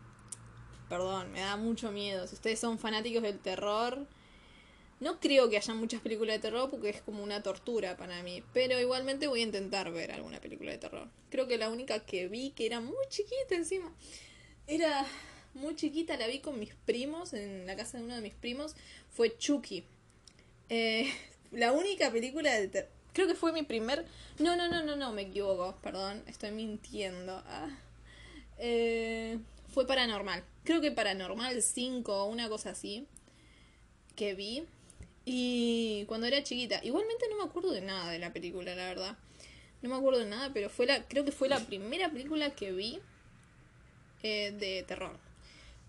Perdón, 0.88 1.33
me 1.33 1.40
da 1.40 1.57
mucho 1.57 1.93
miedo. 1.93 2.26
Si 2.26 2.35
ustedes 2.35 2.59
son 2.59 2.79
fanáticos 2.79 3.23
del 3.23 3.38
terror, 3.38 4.07
no 5.00 5.19
creo 5.19 5.49
que 5.49 5.57
haya 5.57 5.75
muchas 5.75 6.02
películas 6.02 6.37
de 6.37 6.40
terror 6.40 6.71
porque 6.71 6.90
es 6.90 7.00
como 7.00 7.23
una 7.23 7.42
tortura 7.42 7.97
para 7.97 8.23
mí. 8.23 8.42
Pero 8.52 8.78
igualmente 8.78 9.26
voy 9.26 9.40
a 9.40 9.45
intentar 9.45 9.90
ver 9.90 10.12
alguna 10.12 10.40
película 10.40 10.71
de 10.71 10.78
terror. 10.78 11.09
Creo 11.30 11.49
que 11.49 11.57
la 11.57 11.71
única 11.71 12.04
que 12.04 12.28
vi, 12.28 12.50
que 12.50 12.66
era 12.66 12.80
muy 12.80 13.07
chiquita 13.09 13.54
encima, 13.54 13.92
era 14.66 15.07
muy 15.54 15.75
chiquita, 15.75 16.16
la 16.16 16.26
vi 16.26 16.40
con 16.40 16.59
mis 16.59 16.75
primos, 16.75 17.33
en 17.33 17.66
la 17.66 17.76
casa 17.76 17.99
de 17.99 18.04
uno 18.04 18.14
de 18.14 18.21
mis 18.21 18.35
primos, 18.35 18.76
fue 19.11 19.37
Chucky. 19.37 19.85
Eh, 20.69 21.11
la 21.50 21.73
única 21.73 22.12
película 22.12 22.52
de 22.52 22.69
terror. 22.69 22.90
Creo 23.12 23.26
que 23.26 23.35
fue 23.35 23.52
mi 23.52 23.62
primer. 23.62 24.07
No, 24.38 24.54
no, 24.54 24.69
no, 24.69 24.85
no, 24.85 24.97
no, 24.97 25.12
me 25.12 25.23
equivoco, 25.23 25.76
perdón, 25.83 26.23
estoy 26.26 26.52
mintiendo. 26.52 27.42
Ah. 27.47 27.71
Eh, 28.59 29.38
fue 29.69 29.87
paranormal. 29.87 30.45
Creo 30.64 30.80
que 30.80 30.92
paranormal 30.92 31.61
5 31.62 32.23
o 32.23 32.26
una 32.26 32.49
cosa 32.49 32.71
así. 32.71 33.07
Que 34.14 34.35
vi. 34.35 34.64
Y 35.25 36.05
cuando 36.07 36.27
era 36.27 36.43
chiquita, 36.43 36.81
igualmente 36.83 37.27
no 37.31 37.37
me 37.37 37.45
acuerdo 37.45 37.73
de 37.73 37.83
nada 37.83 38.11
de 38.11 38.19
la 38.19 38.33
película, 38.33 38.75
la 38.75 38.87
verdad. 38.87 39.19
No 39.83 39.89
me 39.89 39.97
acuerdo 39.97 40.21
de 40.21 40.27
nada, 40.27 40.50
pero 40.53 40.69
fue 40.69 40.87
la, 40.87 41.07
creo 41.07 41.25
que 41.25 41.33
fue 41.33 41.49
la 41.49 41.61
primera 41.61 42.11
película 42.11 42.50
que 42.55 42.73
vi 42.73 43.00
eh, 44.23 44.53
de 44.53 44.83
terror. 44.83 45.19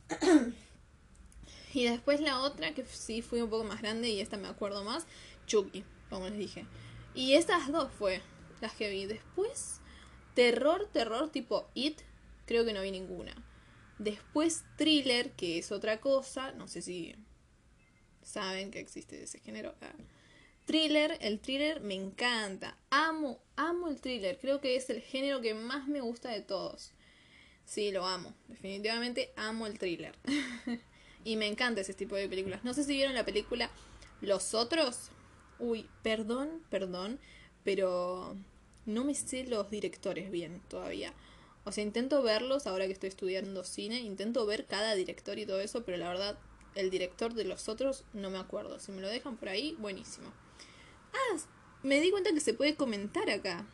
y 1.73 1.85
después 1.85 2.21
la 2.21 2.41
otra, 2.41 2.73
que 2.73 2.85
sí 2.85 3.21
fue 3.21 3.43
un 3.43 3.49
poco 3.49 3.63
más 3.63 3.81
grande 3.81 4.09
y 4.09 4.21
esta 4.21 4.37
me 4.37 4.47
acuerdo 4.47 4.83
más, 4.83 5.05
Chucky, 5.47 5.83
como 6.09 6.27
les 6.27 6.37
dije. 6.37 6.65
Y 7.13 7.33
estas 7.33 7.71
dos 7.71 7.91
fue 7.91 8.21
las 8.61 8.73
que 8.73 8.89
vi. 8.89 9.05
Después, 9.05 9.81
terror, 10.33 10.87
terror 10.91 11.29
tipo 11.29 11.67
It, 11.73 12.01
creo 12.45 12.63
que 12.65 12.73
no 12.73 12.81
vi 12.81 12.91
ninguna. 12.91 13.35
Después 13.97 14.63
thriller, 14.77 15.31
que 15.31 15.57
es 15.57 15.71
otra 15.71 15.99
cosa, 15.99 16.53
no 16.53 16.67
sé 16.67 16.81
si 16.81 17.15
saben 18.23 18.71
que 18.71 18.79
existe 18.79 19.21
ese 19.23 19.39
género. 19.39 19.73
Thriller, 20.65 21.17
el 21.21 21.39
thriller 21.39 21.81
me 21.81 21.95
encanta. 21.95 22.77
Amo, 22.89 23.39
amo 23.55 23.87
el 23.87 23.99
thriller. 23.99 24.37
Creo 24.39 24.61
que 24.61 24.75
es 24.75 24.89
el 24.89 25.01
género 25.01 25.41
que 25.41 25.53
más 25.53 25.87
me 25.87 26.01
gusta 26.01 26.29
de 26.29 26.41
todos. 26.41 26.91
Sí, 27.65 27.91
lo 27.91 28.05
amo. 28.05 28.33
Definitivamente 28.47 29.33
amo 29.35 29.67
el 29.67 29.79
thriller. 29.79 30.15
y 31.23 31.35
me 31.35 31.47
encanta 31.47 31.81
ese 31.81 31.93
tipo 31.93 32.15
de 32.15 32.29
películas. 32.29 32.63
No 32.63 32.73
sé 32.73 32.83
si 32.83 32.93
vieron 32.93 33.15
la 33.15 33.25
película 33.25 33.69
Los 34.21 34.53
Otros. 34.53 35.09
Uy, 35.59 35.87
perdón, 36.03 36.63
perdón, 36.69 37.19
pero 37.63 38.35
no 38.85 39.03
me 39.03 39.13
sé 39.13 39.45
los 39.45 39.69
directores 39.69 40.31
bien 40.31 40.61
todavía. 40.69 41.13
O 41.63 41.71
sea, 41.71 41.83
intento 41.83 42.23
verlos 42.23 42.65
ahora 42.65 42.87
que 42.87 42.93
estoy 42.93 43.09
estudiando 43.09 43.63
cine, 43.63 43.99
intento 43.99 44.45
ver 44.45 44.65
cada 44.65 44.95
director 44.95 45.37
y 45.37 45.45
todo 45.45 45.59
eso, 45.59 45.85
pero 45.85 45.97
la 45.97 46.09
verdad 46.09 46.39
el 46.75 46.89
director 46.89 47.33
de 47.33 47.45
los 47.45 47.69
otros, 47.69 48.05
no 48.13 48.29
me 48.29 48.37
acuerdo. 48.37 48.79
Si 48.79 48.91
me 48.91 49.01
lo 49.01 49.07
dejan 49.07 49.37
por 49.37 49.49
ahí, 49.49 49.75
buenísimo. 49.79 50.31
Ah, 51.13 51.37
me 51.83 51.99
di 51.99 52.11
cuenta 52.11 52.31
que 52.33 52.39
se 52.39 52.53
puede 52.53 52.75
comentar 52.75 53.29
acá. 53.29 53.65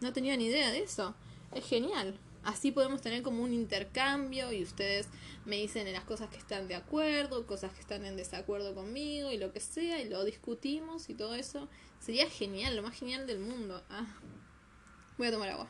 No 0.00 0.12
tenía 0.12 0.36
ni 0.36 0.46
idea 0.46 0.70
de 0.70 0.82
eso. 0.82 1.14
Es 1.52 1.66
genial. 1.66 2.18
Así 2.44 2.70
podemos 2.70 3.02
tener 3.02 3.22
como 3.22 3.42
un 3.42 3.52
intercambio 3.52 4.52
y 4.52 4.62
ustedes 4.62 5.08
me 5.44 5.56
dicen 5.56 5.92
las 5.92 6.04
cosas 6.04 6.30
que 6.30 6.36
están 6.36 6.68
de 6.68 6.76
acuerdo, 6.76 7.44
cosas 7.46 7.72
que 7.72 7.80
están 7.80 8.04
en 8.04 8.16
desacuerdo 8.16 8.72
conmigo 8.74 9.32
y 9.32 9.38
lo 9.38 9.52
que 9.52 9.58
sea 9.58 10.00
y 10.00 10.08
lo 10.08 10.24
discutimos 10.24 11.10
y 11.10 11.14
todo 11.14 11.34
eso. 11.34 11.68
Sería 11.98 12.30
genial, 12.30 12.76
lo 12.76 12.82
más 12.82 12.94
genial 12.96 13.26
del 13.26 13.40
mundo. 13.40 13.82
Ah. 13.90 14.06
Voy 15.18 15.26
a 15.28 15.32
tomar 15.32 15.48
agua. 15.48 15.68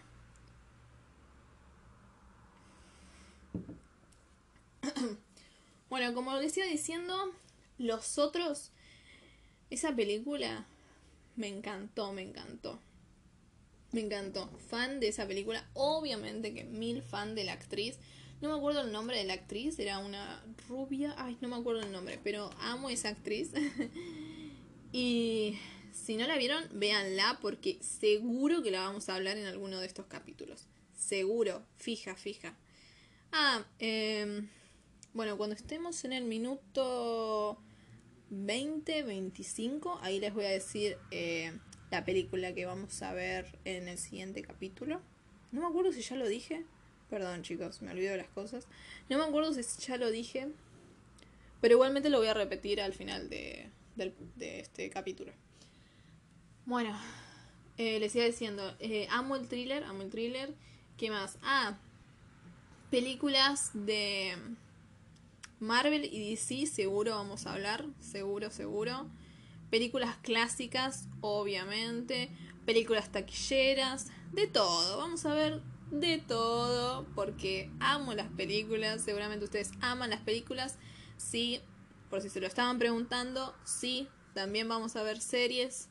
Bueno, 5.89 6.15
como 6.15 6.37
les 6.37 6.57
iba 6.57 6.67
diciendo, 6.67 7.15
Los 7.79 8.19
Otros, 8.19 8.73
esa 9.71 9.95
película 9.95 10.67
me 11.37 11.49
encantó, 11.49 12.13
me 12.13 12.23
encantó. 12.23 12.81
Me 13.93 14.01
encantó. 14.01 14.51
Fan 14.69 15.01
de 15.01 15.09
esa 15.09 15.27
película. 15.27 15.69
Obviamente 15.75 16.53
que 16.55 16.65
mil 16.65 17.03
fan 17.03 17.35
de 17.35 17.45
la 17.45 17.53
actriz. 17.53 17.99
No 18.41 18.49
me 18.51 18.57
acuerdo 18.57 18.81
el 18.83 18.93
nombre 18.93 19.17
de 19.17 19.25
la 19.25 19.35
actriz. 19.35 19.79
Era 19.79 19.99
una 19.99 20.45
rubia. 20.69 21.15
Ay, 21.19 21.39
no 21.41 21.49
me 21.49 21.57
acuerdo 21.57 21.83
el 21.83 21.93
nombre. 21.93 22.19
Pero 22.23 22.51
amo 22.61 22.91
esa 22.91 23.11
actriz. 23.11 23.53
y 24.93 25.59
si 25.93 26.17
no 26.17 26.27
la 26.27 26.37
vieron, 26.37 26.65
véanla. 26.73 27.39
Porque 27.41 27.79
seguro 27.81 28.63
que 28.63 28.71
la 28.71 28.81
vamos 28.81 29.09
a 29.09 29.15
hablar 29.15 29.37
en 29.37 29.47
alguno 29.47 29.79
de 29.79 29.87
estos 29.87 30.07
capítulos. 30.07 30.67
Seguro. 30.97 31.63
Fija, 31.77 32.17
fija. 32.17 32.57
Ah, 33.31 33.65
eh, 33.79 34.43
bueno, 35.17 35.39
cuando 35.39 35.57
estemos 35.57 36.05
en 36.05 36.13
el 36.13 36.25
minuto 36.25 37.57
20, 38.29 39.03
25, 39.03 39.99
ahí 40.03 40.21
les 40.21 40.35
voy 40.35 40.45
a 40.45 40.51
decir 40.51 40.99
eh, 41.11 41.59
la 41.91 42.05
película 42.05 42.53
que 42.53 42.67
vamos 42.67 43.01
a 43.01 43.15
ver 43.15 43.59
en 43.65 43.89
el 43.89 43.97
siguiente 43.97 44.43
capítulo. 44.43 45.01
No 45.53 45.63
me 45.63 45.69
acuerdo 45.69 45.91
si 45.93 46.03
ya 46.03 46.17
lo 46.17 46.29
dije. 46.29 46.67
Perdón 47.09 47.43
chicos, 47.43 47.81
me 47.81 47.93
olvido 47.93 48.13
de 48.13 48.19
las 48.19 48.29
cosas. 48.29 48.67
No 49.09 49.17
me 49.17 49.25
acuerdo 49.25 49.55
si 49.55 49.63
ya 49.81 49.97
lo 49.97 50.11
dije. 50.11 50.49
Pero 51.63 51.75
igualmente 51.75 52.11
lo 52.11 52.19
voy 52.19 52.29
a 52.29 52.35
repetir 52.35 52.83
al 52.83 52.93
final 52.93 53.31
de, 53.31 53.71
este 54.39 54.91
capítulo. 54.91 55.33
Bueno, 56.67 56.95
eh, 57.79 57.99
les 58.01 58.15
iba 58.15 58.27
diciendo, 58.27 58.77
eh, 58.81 59.09
amo 59.11 59.35
el 59.37 59.49
thriller, 59.49 59.83
amo 59.85 60.03
el 60.03 60.11
thriller. 60.11 60.53
¿Qué 60.99 61.09
más? 61.09 61.39
Ah, 61.41 61.79
películas 62.91 63.71
de 63.73 64.37
Marvel 65.59 66.05
y 66.05 66.31
DC 66.31 66.67
seguro 66.67 67.13
vamos 67.13 67.47
a 67.47 67.55
hablar, 67.55 67.87
seguro, 67.99 68.51
seguro. 68.51 69.09
Películas 69.71 70.17
clásicas, 70.19 71.09
obviamente. 71.23 72.31
Películas 72.67 73.11
taquilleras, 73.11 74.09
de 74.33 74.47
todo. 74.47 74.99
Vamos 74.99 75.25
a 75.25 75.33
ver 75.33 75.63
de 75.91 76.19
todo 76.19 77.07
porque 77.15 77.71
amo 77.81 78.13
las 78.13 78.31
películas. 78.33 79.01
Seguramente 79.01 79.47
ustedes 79.47 79.71
aman 79.81 80.11
las 80.11 80.21
películas. 80.21 80.77
Sí, 81.17 81.61
por 82.11 82.21
si 82.21 82.29
se 82.29 82.41
lo 82.41 82.47
estaban 82.47 82.79
preguntando, 82.79 83.55
sí, 83.65 84.09
también 84.35 84.69
vamos 84.69 84.95
a 84.97 85.03
ver 85.03 85.21
series. 85.23 85.89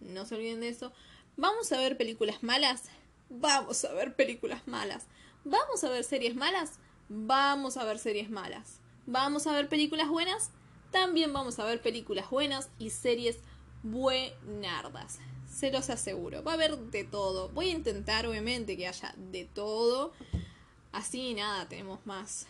No 0.00 0.26
se 0.26 0.34
olviden 0.34 0.60
de 0.60 0.70
eso. 0.70 0.92
Vamos 1.36 1.70
a 1.70 1.78
ver 1.78 1.96
películas 1.96 2.42
malas. 2.42 2.84
Vamos 3.30 3.84
a 3.84 3.92
ver 3.92 4.16
películas 4.16 4.66
malas. 4.66 5.06
Vamos 5.44 5.84
a 5.84 5.88
ver 5.88 6.02
series 6.02 6.34
malas. 6.34 6.80
Vamos 7.08 7.76
a 7.76 7.84
ver 7.84 7.98
series 7.98 8.28
malas 8.28 8.80
vamos 9.06 9.46
a 9.46 9.52
ver 9.52 9.68
películas 9.68 10.08
buenas, 10.08 10.50
también 10.90 11.32
vamos 11.32 11.58
a 11.58 11.64
ver 11.64 11.82
películas 11.82 12.30
buenas 12.30 12.70
y 12.78 12.90
series 12.90 13.38
buenardas. 13.82 15.18
Se 15.48 15.70
los 15.70 15.90
aseguro. 15.90 16.42
Va 16.42 16.52
a 16.52 16.54
haber 16.54 16.76
de 16.76 17.04
todo. 17.04 17.48
Voy 17.50 17.68
a 17.68 17.72
intentar, 17.72 18.26
obviamente, 18.26 18.76
que 18.76 18.88
haya 18.88 19.14
de 19.16 19.44
todo. 19.44 20.12
Así 20.92 21.34
nada, 21.34 21.68
tenemos 21.68 22.04
más 22.06 22.46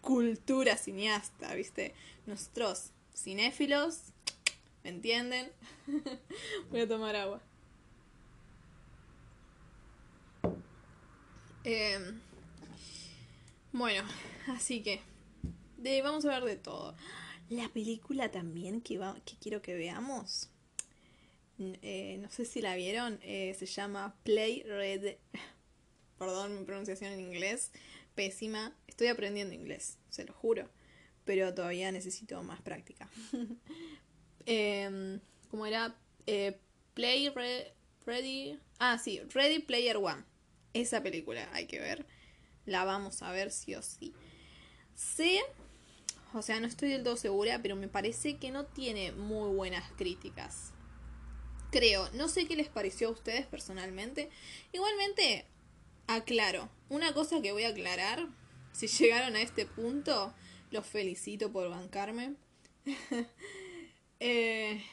cultura 0.00 0.76
cineasta, 0.76 1.54
¿viste? 1.54 1.94
Nuestros 2.26 2.90
cinéfilos, 3.14 4.00
¿me 4.84 4.90
entienden? 4.90 5.50
Voy 6.70 6.80
a 6.80 6.88
tomar 6.88 7.16
agua. 7.16 7.40
Em, 11.64 12.20
bueno, 13.72 14.02
así 14.48 14.82
que 14.82 15.00
vamos 16.02 16.24
a 16.24 16.28
ver 16.28 16.44
de 16.44 16.56
todo. 16.56 16.96
La 17.48 17.68
película 17.68 18.30
también 18.30 18.80
que, 18.80 18.98
va, 18.98 19.16
que 19.24 19.36
quiero 19.36 19.62
que 19.62 19.74
veamos 19.74 20.52
eh, 21.82 22.18
no 22.20 22.30
sé 22.30 22.44
si 22.44 22.60
la 22.60 22.74
vieron, 22.74 23.18
eh, 23.22 23.54
se 23.58 23.66
llama 23.66 24.16
Play 24.24 24.62
Red. 24.62 25.16
Perdón 26.18 26.58
mi 26.58 26.64
pronunciación 26.64 27.12
en 27.12 27.20
inglés, 27.20 27.70
pésima. 28.14 28.74
Estoy 28.86 29.08
aprendiendo 29.08 29.54
inglés, 29.54 29.98
se 30.10 30.24
lo 30.24 30.32
juro, 30.32 30.68
pero 31.24 31.54
todavía 31.54 31.90
necesito 31.92 32.42
más 32.42 32.60
práctica. 32.62 33.08
eh, 34.46 35.18
¿Cómo 35.50 35.66
era? 35.66 35.96
Eh, 36.26 36.58
Play 36.94 37.32
Ready. 38.06 38.58
Ah, 38.78 38.98
sí, 38.98 39.20
Ready 39.32 39.60
Player 39.60 39.96
One. 39.96 40.24
Esa 40.74 41.02
película 41.02 41.48
hay 41.52 41.66
que 41.66 41.78
ver. 41.78 42.06
La 42.64 42.84
vamos 42.84 43.22
a 43.22 43.32
ver 43.32 43.50
sí 43.50 43.74
o 43.74 43.82
sí. 43.82 44.14
Sé, 44.94 45.40
o 46.34 46.42
sea, 46.42 46.60
no 46.60 46.66
estoy 46.66 46.90
del 46.90 47.02
todo 47.02 47.16
segura, 47.16 47.60
pero 47.62 47.76
me 47.76 47.88
parece 47.88 48.36
que 48.36 48.50
no 48.50 48.64
tiene 48.66 49.12
muy 49.12 49.54
buenas 49.54 49.90
críticas. 49.96 50.72
Creo, 51.70 52.08
no 52.12 52.28
sé 52.28 52.46
qué 52.46 52.56
les 52.56 52.68
pareció 52.68 53.08
a 53.08 53.12
ustedes 53.12 53.46
personalmente. 53.46 54.30
Igualmente, 54.72 55.46
aclaro, 56.06 56.68
una 56.88 57.12
cosa 57.12 57.40
que 57.40 57.52
voy 57.52 57.64
a 57.64 57.68
aclarar, 57.68 58.28
si 58.72 58.86
llegaron 58.86 59.36
a 59.36 59.42
este 59.42 59.66
punto, 59.66 60.34
los 60.70 60.86
felicito 60.86 61.52
por 61.52 61.68
bancarme. 61.68 62.34
eh, 64.20 64.84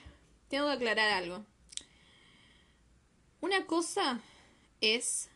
tengo 0.49 0.67
que 0.67 0.73
aclarar 0.73 1.11
algo. 1.11 1.45
Una 3.41 3.65
cosa 3.65 4.21
es 4.81 5.29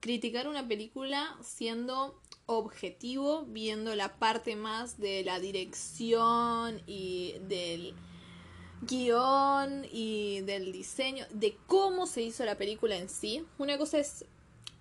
criticar 0.00 0.48
una 0.48 0.66
película 0.66 1.36
siendo 1.42 2.20
objetivo, 2.58 3.44
viendo 3.46 3.94
la 3.94 4.18
parte 4.18 4.56
más 4.56 4.98
de 4.98 5.22
la 5.22 5.38
dirección 5.38 6.82
y 6.84 7.36
del 7.48 7.94
guion 8.82 9.86
y 9.90 10.40
del 10.40 10.72
diseño, 10.72 11.26
de 11.32 11.56
cómo 11.66 12.06
se 12.06 12.22
hizo 12.22 12.44
la 12.44 12.56
película 12.56 12.96
en 12.96 13.08
sí. 13.08 13.44
Una 13.58 13.78
cosa 13.78 13.98
es 13.98 14.24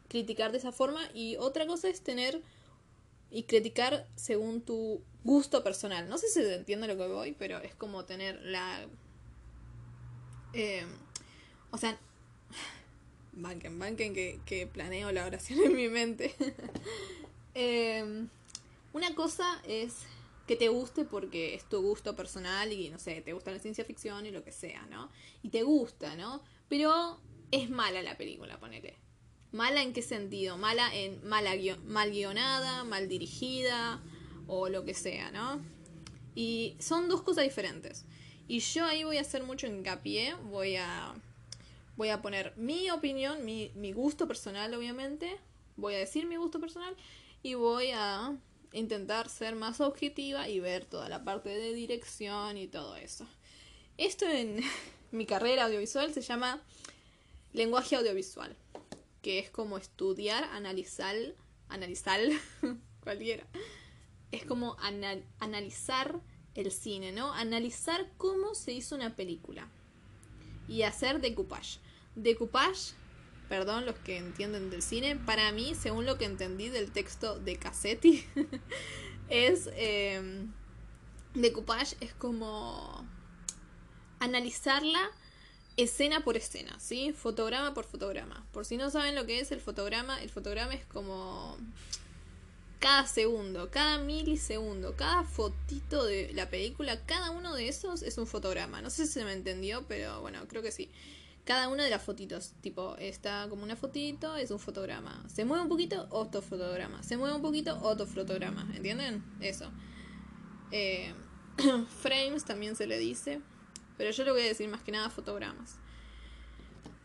criticar 0.08 0.52
de 0.52 0.58
esa 0.58 0.72
forma 0.72 1.00
y 1.14 1.36
otra 1.36 1.68
cosa 1.68 1.90
es 1.90 2.02
tener 2.02 2.42
y 3.30 3.44
criticar 3.44 4.08
según 4.16 4.62
tu 4.62 5.02
gusto 5.24 5.64
personal. 5.64 6.10
No 6.10 6.18
sé 6.18 6.28
si 6.28 6.42
entiendo 6.42 6.88
lo 6.88 6.98
que 6.98 7.08
voy, 7.08 7.36
pero 7.38 7.60
es 7.60 7.76
como 7.76 8.04
tener 8.06 8.42
la... 8.42 8.88
Eh, 10.54 10.88
o 11.70 11.78
sea, 11.78 12.00
banquen, 13.34 13.78
banquen 13.78 14.16
que, 14.16 14.40
que 14.48 14.66
planeo 14.66 15.12
la 15.12 15.28
oración 15.28 15.60
en 15.64 15.76
mi 15.76 15.88
mente. 15.88 16.34
eh, 17.56 18.28
una 18.94 19.14
cosa 19.16 19.62
es 19.68 20.06
que 20.48 20.56
te 20.56 20.70
guste 20.70 21.06
porque 21.06 21.54
es 21.54 21.64
tu 21.66 21.80
gusto 21.82 22.16
personal 22.16 22.72
y 22.72 22.90
no 22.90 22.98
sé, 22.98 23.22
te 23.22 23.34
gusta 23.34 23.52
la 23.52 23.60
ciencia 23.60 23.86
ficción 23.86 24.26
y 24.26 24.32
lo 24.32 24.44
que 24.44 24.52
sea, 24.52 24.84
¿no? 24.90 25.10
Y 25.44 25.50
te 25.50 25.62
gusta, 25.62 26.16
¿no? 26.16 26.42
Pero 26.68 27.20
es 27.52 27.70
mala 27.70 28.02
la 28.02 28.18
película, 28.18 28.60
ponele. 28.60 28.96
¿Mala 29.52 29.84
en 29.84 29.94
qué 29.94 30.02
sentido? 30.02 30.58
Mala 30.58 30.94
en 30.96 31.24
mala 31.28 31.52
mal 31.86 32.10
guionada, 32.12 32.84
mal 32.84 33.08
dirigida 33.08 34.02
o 34.48 34.70
lo 34.70 34.86
que 34.86 34.96
sea, 34.96 35.30
¿no? 35.30 35.62
Y 36.34 36.76
son 36.80 37.10
dos 37.10 37.22
cosas 37.22 37.44
diferentes. 37.44 38.06
Y 38.48 38.60
yo 38.60 38.86
ahí 38.86 39.04
voy 39.04 39.18
a 39.18 39.22
hacer 39.22 39.44
mucho 39.44 39.68
hincapié, 39.68 40.34
voy 40.50 40.78
a 40.78 41.14
voy 41.96 42.10
a 42.10 42.22
poner 42.24 42.54
mi 42.58 42.90
opinión, 42.90 43.46
mi, 43.46 43.72
mi 43.76 43.92
gusto 43.92 44.28
personal, 44.28 44.74
obviamente. 44.74 45.38
Voy 45.78 45.94
a 45.94 46.00
decir 46.00 46.26
mi 46.26 46.38
gusto 46.38 46.60
personal 46.60 46.96
y 47.44 47.54
voy 47.54 47.92
a 47.92 48.38
intentar 48.74 49.30
ser 49.30 49.56
más 49.56 49.82
objetiva 49.82 50.48
y 50.48 50.60
ver 50.60 50.86
toda 50.86 51.10
la 51.10 51.24
parte 51.24 51.50
de 51.50 51.74
dirección 51.74 52.58
y 52.58 52.68
todo 52.68 52.96
eso. 52.96 53.26
Esto 53.98 54.26
en 54.26 54.62
mi 55.12 55.26
carrera 55.26 55.66
audiovisual 55.66 56.14
se 56.14 56.22
llama 56.22 56.62
lenguaje 57.54 57.96
audiovisual, 57.96 58.56
que 59.22 59.40
es 59.40 59.50
como 59.50 59.78
estudiar, 59.78 60.44
analizar, 60.46 61.16
analizar 61.68 62.20
cualquiera. 63.04 63.46
Es 64.32 64.46
como 64.46 64.78
analizar 65.40 66.20
el 66.54 66.72
cine, 66.72 67.12
¿no? 67.12 67.34
Analizar 67.34 68.12
cómo 68.18 68.54
se 68.54 68.74
hizo 68.74 68.96
una 68.96 69.16
película 69.16 69.68
y 70.68 70.84
hacer 70.84 71.20
decoupage. 71.20 71.80
Decoupage, 72.16 72.94
perdón 73.50 73.86
los 73.86 73.96
que 73.96 74.18
entienden 74.18 74.70
del 74.70 74.82
cine, 74.82 75.18
para 75.18 75.52
mí, 75.52 75.76
según 75.76 76.06
lo 76.06 76.18
que 76.18 76.26
entendí 76.26 76.70
del 76.70 76.92
texto 76.92 77.38
de 77.40 77.58
Cassetti, 77.58 78.24
es... 79.30 79.70
Eh, 79.74 80.48
decoupage 81.34 81.96
es 82.00 82.14
como 82.14 83.06
analizarla 84.20 85.00
escena 85.78 86.22
por 86.24 86.36
escena, 86.36 86.78
¿sí? 86.80 87.14
Fotograma 87.14 87.74
por 87.74 87.86
fotograma. 87.86 88.46
Por 88.52 88.66
si 88.66 88.78
no 88.78 88.90
saben 88.90 89.16
lo 89.16 89.26
que 89.26 89.40
es 89.40 89.52
el 89.52 89.62
fotograma, 89.62 90.22
el 90.22 90.30
fotograma 90.30 90.74
es 90.74 90.86
como 90.86 91.58
cada 92.80 93.08
segundo, 93.08 93.70
cada 93.72 93.98
milisegundo, 93.98 94.96
cada 94.96 95.24
fotito 95.24 96.04
de 96.04 96.32
la 96.34 96.50
película, 96.50 97.06
cada 97.06 97.32
uno 97.32 97.54
de 97.54 97.68
esos 97.68 98.02
es 98.02 98.18
un 98.18 98.28
fotograma. 98.28 98.82
No 98.82 98.90
sé 98.90 99.06
si 99.06 99.14
se 99.14 99.26
me 99.26 99.34
entendió, 99.34 99.86
pero 99.88 100.22
bueno, 100.22 100.46
creo 100.48 100.62
que 100.62 100.72
sí 100.72 100.90
cada 101.50 101.68
una 101.68 101.84
de 101.84 101.90
las 101.90 102.04
fotitos. 102.04 102.54
Tipo, 102.62 102.96
está 102.98 103.48
como 103.50 103.64
una 103.64 103.76
fotito, 103.76 104.36
es 104.36 104.52
un 104.52 104.60
fotograma. 104.60 105.28
Se 105.28 105.46
mueve 105.46 105.64
un 105.64 105.70
poquito, 105.70 106.06
otro 106.12 106.44
fotograma. 106.44 107.02
Se 107.02 107.18
mueve 107.18 107.36
un 107.36 107.42
poquito, 107.42 107.76
otro 107.82 108.06
fotograma. 108.06 108.70
¿Entienden? 108.76 109.24
Eso. 109.42 109.72
Eh, 110.72 111.12
frames 112.04 112.46
también 112.46 112.76
se 112.76 112.86
le 112.86 113.00
dice. 113.00 113.42
Pero 113.98 114.12
yo 114.12 114.26
le 114.26 114.32
voy 114.32 114.42
a 114.42 114.46
decir 114.46 114.70
más 114.70 114.84
que 114.84 114.92
nada 114.92 115.10
fotogramas. 115.10 115.80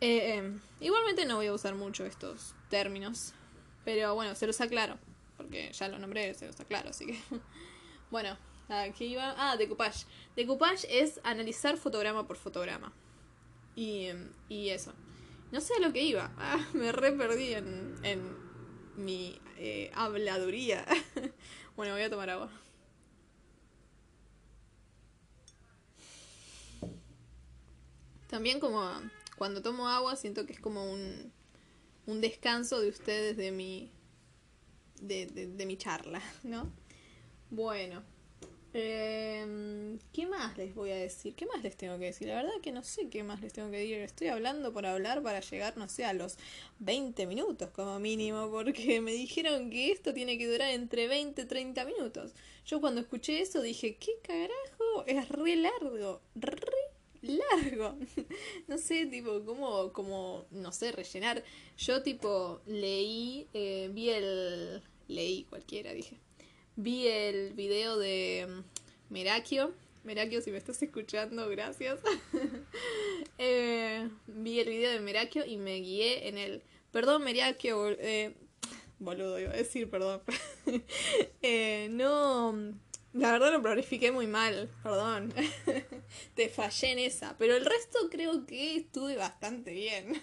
Eh, 0.02 0.37
eh, 0.37 0.59
igualmente 0.80 1.24
no 1.24 1.37
voy 1.37 1.46
a 1.46 1.54
usar 1.54 1.74
mucho 1.74 2.04
estos 2.04 2.54
términos. 2.68 3.33
Pero 3.87 4.14
bueno, 4.14 4.35
se 4.35 4.46
los 4.46 4.61
aclaro. 4.61 4.98
Porque 5.38 5.72
ya 5.72 5.88
lo 5.88 5.98
nombré, 5.98 6.35
se 6.35 6.48
los 6.48 6.61
aclaro. 6.61 6.90
Así 6.90 7.07
que. 7.07 7.18
bueno, 8.11 8.37
aquí 8.68 9.07
iba. 9.07 9.35
Ah, 9.38 9.57
decoupage. 9.57 10.04
Decoupage 10.37 10.87
es 10.90 11.18
analizar 11.24 11.78
fotograma 11.78 12.26
por 12.26 12.37
fotograma. 12.37 12.92
Y, 13.76 14.08
y 14.48 14.70
eso. 14.70 14.92
No 15.52 15.60
sé 15.60 15.74
a 15.74 15.80
lo 15.80 15.92
que 15.92 16.02
iba. 16.02 16.32
Ah, 16.38 16.66
me 16.72 16.92
re 16.92 17.12
perdí 17.12 17.54
en, 17.54 17.94
en 18.02 18.20
mi 18.96 19.40
eh, 19.58 19.90
habladuría. 19.94 20.84
bueno, 21.76 21.92
voy 21.94 22.02
a 22.02 22.10
tomar 22.10 22.30
agua. 22.30 22.50
También 28.28 28.60
como 28.60 28.90
cuando 29.37 29.62
tomo 29.62 29.88
agua 29.88 30.16
siento 30.16 30.46
que 30.46 30.52
es 30.52 30.60
como 30.60 30.90
un, 30.90 31.32
un 32.06 32.20
descanso 32.20 32.80
de 32.80 32.88
ustedes 32.88 33.37
de 33.37 33.52
mi, 33.52 33.90
de, 35.00 35.26
de, 35.26 35.46
de 35.48 35.66
mi 35.66 35.76
charla, 35.76 36.20
¿no? 36.42 36.72
Bueno. 37.50 38.02
Eh, 38.76 39.96
¿Qué 40.12 40.26
más 40.26 40.58
les 40.58 40.74
voy 40.74 40.90
a 40.90 40.96
decir? 40.96 41.37
¿Qué 41.37 41.46
más 41.46 41.62
les 41.62 41.76
tengo 41.76 41.96
que 41.96 42.06
decir? 42.06 42.26
La 42.26 42.34
verdad 42.34 42.60
que 42.60 42.72
no 42.72 42.82
sé 42.82 43.08
qué 43.08 43.22
más 43.22 43.40
les 43.40 43.52
tengo 43.52 43.70
que 43.70 43.78
decir. 43.78 43.98
Estoy 43.98 44.26
hablando 44.26 44.72
por 44.72 44.84
hablar 44.84 45.22
para 45.22 45.38
llegar, 45.40 45.76
no 45.76 45.88
sé, 45.88 46.04
a 46.04 46.12
los 46.12 46.37
20 46.80 47.24
minutos 47.28 47.70
como 47.70 48.00
mínimo, 48.00 48.50
porque 48.50 49.00
me 49.00 49.12
dijeron 49.12 49.70
que 49.70 49.92
esto 49.92 50.12
tiene 50.12 50.37
que 50.38 50.50
durar 50.50 50.70
entre 50.72 51.06
20 51.06 51.42
y 51.42 51.44
30 51.46 51.84
minutos. 51.84 52.34
Yo 52.66 52.80
cuando 52.80 53.00
escuché 53.00 53.40
eso 53.40 53.62
dije, 53.62 53.96
¿qué 53.96 54.12
carajo? 54.22 55.04
Es 55.06 55.28
re 55.28 55.54
largo, 55.54 56.20
re 56.34 56.56
largo. 57.22 57.96
no 58.66 58.76
sé, 58.78 59.06
tipo, 59.06 59.44
cómo, 59.44 59.92
como, 59.92 60.46
no 60.50 60.72
sé, 60.72 60.90
rellenar. 60.90 61.44
Yo 61.78 62.02
tipo 62.02 62.60
leí, 62.66 63.46
eh, 63.54 63.88
vi 63.92 64.10
el... 64.10 64.82
Leí 65.06 65.44
cualquiera, 65.44 65.92
dije 65.92 66.23
vi 66.76 67.06
el 67.08 67.52
video 67.54 67.98
de 67.98 68.46
mm, 68.48 69.12
Merakio. 69.12 69.72
Merakio, 70.02 70.42
si 70.42 70.50
me 70.50 70.58
estás 70.58 70.82
escuchando, 70.82 71.48
gracias. 71.48 72.00
eh, 73.38 74.08
vi 74.26 74.60
el 74.60 74.68
video 74.68 74.90
de 74.90 75.00
Merakio 75.00 75.46
y 75.46 75.56
me 75.56 75.76
guié 75.76 76.28
en 76.28 76.38
el... 76.38 76.62
Perdón, 76.90 77.24
Merakio, 77.24 77.88
eh, 77.90 78.34
boludo, 78.98 79.40
iba 79.40 79.50
a 79.50 79.56
decir, 79.56 79.88
perdón. 79.88 80.22
eh, 81.42 81.88
no, 81.90 82.54
la 83.12 83.32
verdad 83.32 83.52
lo 83.52 83.62
planifiqué 83.62 84.12
muy 84.12 84.26
mal, 84.26 84.70
perdón. 84.82 85.32
Te 86.34 86.48
fallé 86.48 86.92
en 86.92 86.98
esa, 86.98 87.37
pero 87.38 87.56
el 87.56 87.64
resto 87.64 87.98
creo 88.10 88.44
que 88.46 88.76
estuve 88.76 89.16
bastante 89.16 89.72
bien. 89.72 90.22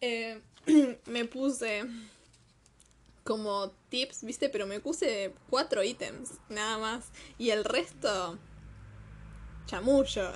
eh, 0.00 0.40
me 1.06 1.24
puse 1.26 1.84
como 3.30 3.70
tips, 3.90 4.24
¿viste? 4.24 4.48
Pero 4.48 4.66
me 4.66 4.80
puse 4.80 5.32
cuatro 5.48 5.84
ítems, 5.84 6.40
nada 6.48 6.78
más. 6.78 7.12
Y 7.38 7.50
el 7.50 7.64
resto, 7.64 8.36
chamullo. 9.66 10.32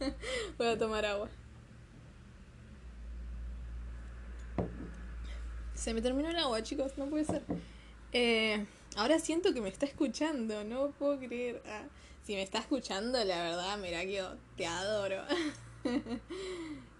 Voy 0.58 0.66
a 0.66 0.76
tomar 0.76 1.06
agua. 1.06 1.28
Se 5.74 5.94
me 5.94 6.02
terminó 6.02 6.30
el 6.30 6.36
agua, 6.36 6.64
chicos, 6.64 6.98
no 6.98 7.06
puede 7.06 7.26
ser. 7.26 7.44
Eh, 8.10 8.66
ahora 8.96 9.20
siento 9.20 9.54
que 9.54 9.60
me 9.60 9.68
está 9.68 9.86
escuchando, 9.86 10.64
no 10.64 10.90
puedo 10.90 11.20
creer. 11.20 11.62
Ah, 11.64 11.84
si 12.24 12.34
me 12.34 12.42
está 12.42 12.58
escuchando, 12.58 13.22
la 13.22 13.40
verdad, 13.40 13.78
mira 13.78 14.00
que 14.00 14.20
te 14.56 14.66
adoro. 14.66 15.22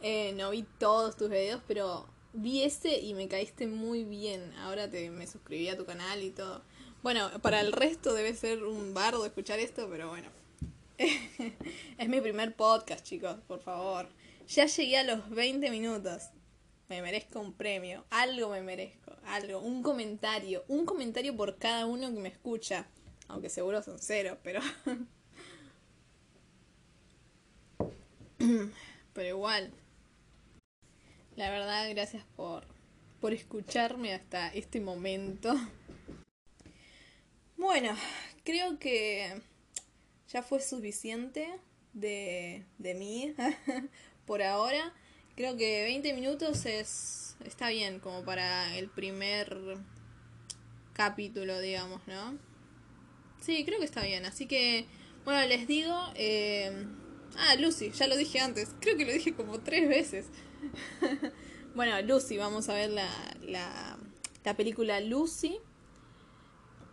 Eh, 0.05 0.33
no 0.33 0.51
vi 0.51 0.65
todos 0.81 1.17
tus 1.17 1.31
videos, 1.31 1.63
pero 1.69 2.09
vi 2.33 2.63
ese 2.63 2.99
y 3.01 3.15
me 3.15 3.29
caíste 3.29 3.67
muy 3.67 4.05
bien. 4.05 4.53
Ahora 4.59 4.91
te, 4.91 5.11
me 5.11 5.27
suscribí 5.27 5.69
a 5.69 5.77
tu 5.77 5.85
canal 5.85 6.23
y 6.23 6.31
todo. 6.31 6.63
Bueno, 7.03 7.31
para 7.43 7.61
el 7.61 7.73
resto 7.73 8.15
debe 8.15 8.35
ser 8.35 8.65
un 8.65 8.95
bardo 8.95 9.27
escuchar 9.27 9.59
esto, 9.59 9.89
pero 9.91 10.09
bueno. 10.09 10.29
es 10.99 12.09
mi 12.09 12.21
primer 12.21 12.55
podcast, 12.55 13.05
chicos, 13.05 13.37
por 13.49 13.61
favor. 13.61 14.09
Ya 14.49 14.67
llegué 14.67 14.99
a 14.99 15.05
los 15.05 15.29
20 15.31 15.71
minutos. 15.71 16.23
Me 16.89 17.01
merezco 17.03 17.41
un 17.41 17.55
premio. 17.55 18.05
Algo 18.11 18.51
me 18.51 18.63
merezco. 18.63 19.17
Algo. 19.25 19.61
Un 19.61 19.83
comentario. 19.83 20.65
Un 20.69 20.85
comentario 20.85 21.35
por 21.37 21.57
cada 21.57 21.87
uno 21.87 22.13
que 22.13 22.21
me 22.21 22.29
escucha. 22.29 22.87
Aunque 23.29 23.49
seguro 23.49 23.83
son 23.83 23.99
cero, 23.99 24.39
pero... 24.43 24.61
pero 29.15 29.29
igual. 29.29 29.73
La 31.37 31.51
verdad, 31.51 31.89
gracias 31.91 32.25
por, 32.37 32.67
por 33.21 33.33
escucharme 33.33 34.13
hasta 34.13 34.49
este 34.49 34.81
momento. 34.81 35.55
Bueno, 37.57 37.97
creo 38.45 38.79
que 38.79 39.41
ya 40.29 40.43
fue 40.43 40.61
suficiente 40.61 41.49
de, 41.95 42.67
de 42.79 42.95
mí 42.95 43.35
por 44.27 44.43
ahora. 44.43 44.93
Creo 45.35 45.57
que 45.57 45.85
20 45.85 46.13
minutos 46.13 46.67
es 46.67 47.37
está 47.45 47.71
bien 47.71 47.99
como 47.99 48.25
para 48.25 48.77
el 48.77 48.89
primer 48.89 49.79
capítulo, 50.93 51.59
digamos, 51.61 52.07
¿no? 52.07 52.39
Sí, 53.41 53.65
creo 53.65 53.79
que 53.79 53.87
está 53.87 54.03
bien. 54.03 54.27
Así 54.27 54.47
que, 54.47 54.87
bueno, 55.25 55.47
les 55.47 55.67
digo... 55.67 55.97
Eh... 56.15 56.87
Ah, 57.37 57.57
Lucy, 57.57 57.91
ya 57.91 58.07
lo 58.07 58.17
dije 58.17 58.41
antes. 58.41 58.71
Creo 58.81 58.97
que 58.97 59.05
lo 59.05 59.13
dije 59.13 59.35
como 59.35 59.61
tres 59.61 59.89
veces. 59.89 60.27
bueno, 61.75 62.01
Lucy, 62.03 62.37
vamos 62.37 62.69
a 62.69 62.75
ver 62.75 62.91
la, 62.91 63.09
la, 63.43 63.99
la 64.45 64.57
película 64.57 65.01
Lucy. 65.01 65.59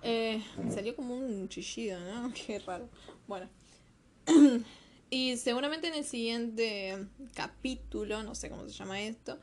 Eh, 0.01 0.41
salió 0.73 0.95
como 0.95 1.15
un 1.15 1.49
chillido, 1.49 1.99
¿no? 1.99 2.33
Qué 2.47 2.59
raro. 2.59 2.89
Bueno. 3.27 3.49
y 5.09 5.37
seguramente 5.37 5.87
en 5.87 5.95
el 5.95 6.05
siguiente 6.05 7.07
capítulo, 7.33 8.23
no 8.23 8.35
sé 8.35 8.49
cómo 8.49 8.67
se 8.67 8.75
llama 8.75 9.01
esto, 9.01 9.39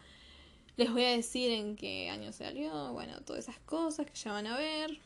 les 0.76 0.92
voy 0.92 1.04
a 1.04 1.10
decir 1.10 1.50
en 1.50 1.74
qué 1.74 2.10
año 2.10 2.32
salió, 2.32 2.92
bueno, 2.92 3.20
todas 3.22 3.48
esas 3.48 3.58
cosas 3.60 4.06
que 4.06 4.14
ya 4.14 4.32
van 4.32 4.46
a 4.46 4.56
ver. 4.56 5.00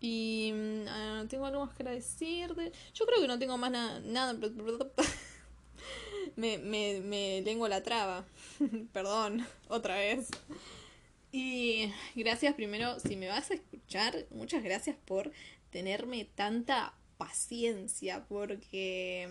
Y 0.00 0.52
uh, 0.52 1.26
tengo 1.26 1.46
algo 1.46 1.66
más 1.66 1.76
que 1.76 1.84
decir. 1.84 2.54
De... 2.54 2.72
Yo 2.94 3.06
creo 3.06 3.20
que 3.20 3.28
no 3.28 3.38
tengo 3.38 3.58
más 3.58 3.70
nada. 3.70 4.00
nada 4.00 4.34
me, 6.36 6.58
me, 6.58 7.00
me 7.00 7.42
lengua 7.42 7.68
la 7.68 7.82
traba. 7.82 8.24
Perdón, 8.92 9.46
otra 9.68 9.96
vez. 9.96 10.28
Y 11.30 11.92
gracias 12.14 12.54
primero, 12.54 12.98
si 13.00 13.16
me 13.16 13.28
vas 13.28 13.50
a 13.50 13.54
escuchar, 13.54 14.26
muchas 14.30 14.62
gracias 14.62 14.96
por 15.04 15.30
tenerme 15.70 16.24
tanta 16.24 16.94
paciencia, 17.18 18.24
porque 18.28 19.28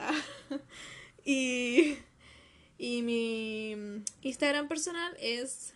y, 1.25 1.95
y 2.77 3.01
mi 3.01 4.03
Instagram 4.21 4.67
personal 4.67 5.15
es... 5.21 5.73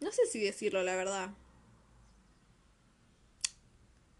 No 0.00 0.10
sé 0.10 0.26
si 0.26 0.40
decirlo, 0.40 0.82
la 0.82 0.96
verdad. 0.96 1.30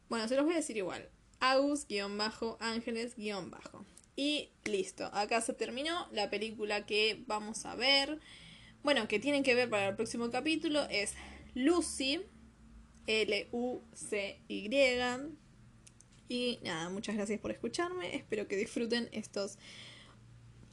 Bueno, 0.08 0.28
se 0.28 0.36
los 0.36 0.44
voy 0.44 0.54
a 0.54 0.58
decir 0.58 0.76
igual. 0.76 1.10
Agus-Ángeles-Bajo. 1.40 3.84
Y 4.16 4.50
listo, 4.64 5.06
acá 5.12 5.40
se 5.40 5.54
terminó 5.54 6.08
la 6.12 6.30
película 6.30 6.86
que 6.86 7.24
vamos 7.26 7.66
a 7.66 7.74
ver. 7.74 8.20
Bueno, 8.82 9.08
que 9.08 9.18
tienen 9.18 9.42
que 9.42 9.54
ver 9.54 9.68
para 9.70 9.88
el 9.88 9.96
próximo 9.96 10.30
capítulo 10.30 10.86
es 10.90 11.14
Lucy, 11.54 12.20
L-U-C-Y. 13.06 14.68
Y 16.28 16.58
nada, 16.62 16.88
muchas 16.90 17.16
gracias 17.16 17.40
por 17.40 17.50
escucharme. 17.50 18.16
Espero 18.16 18.48
que 18.48 18.56
disfruten 18.56 19.08
estos 19.12 19.58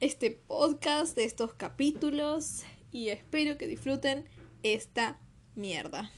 este 0.01 0.31
podcast, 0.31 1.15
de 1.15 1.25
estos 1.25 1.53
capítulos 1.53 2.63
y 2.91 3.09
espero 3.09 3.57
que 3.59 3.67
disfruten 3.67 4.25
esta 4.63 5.19
mierda. 5.55 6.11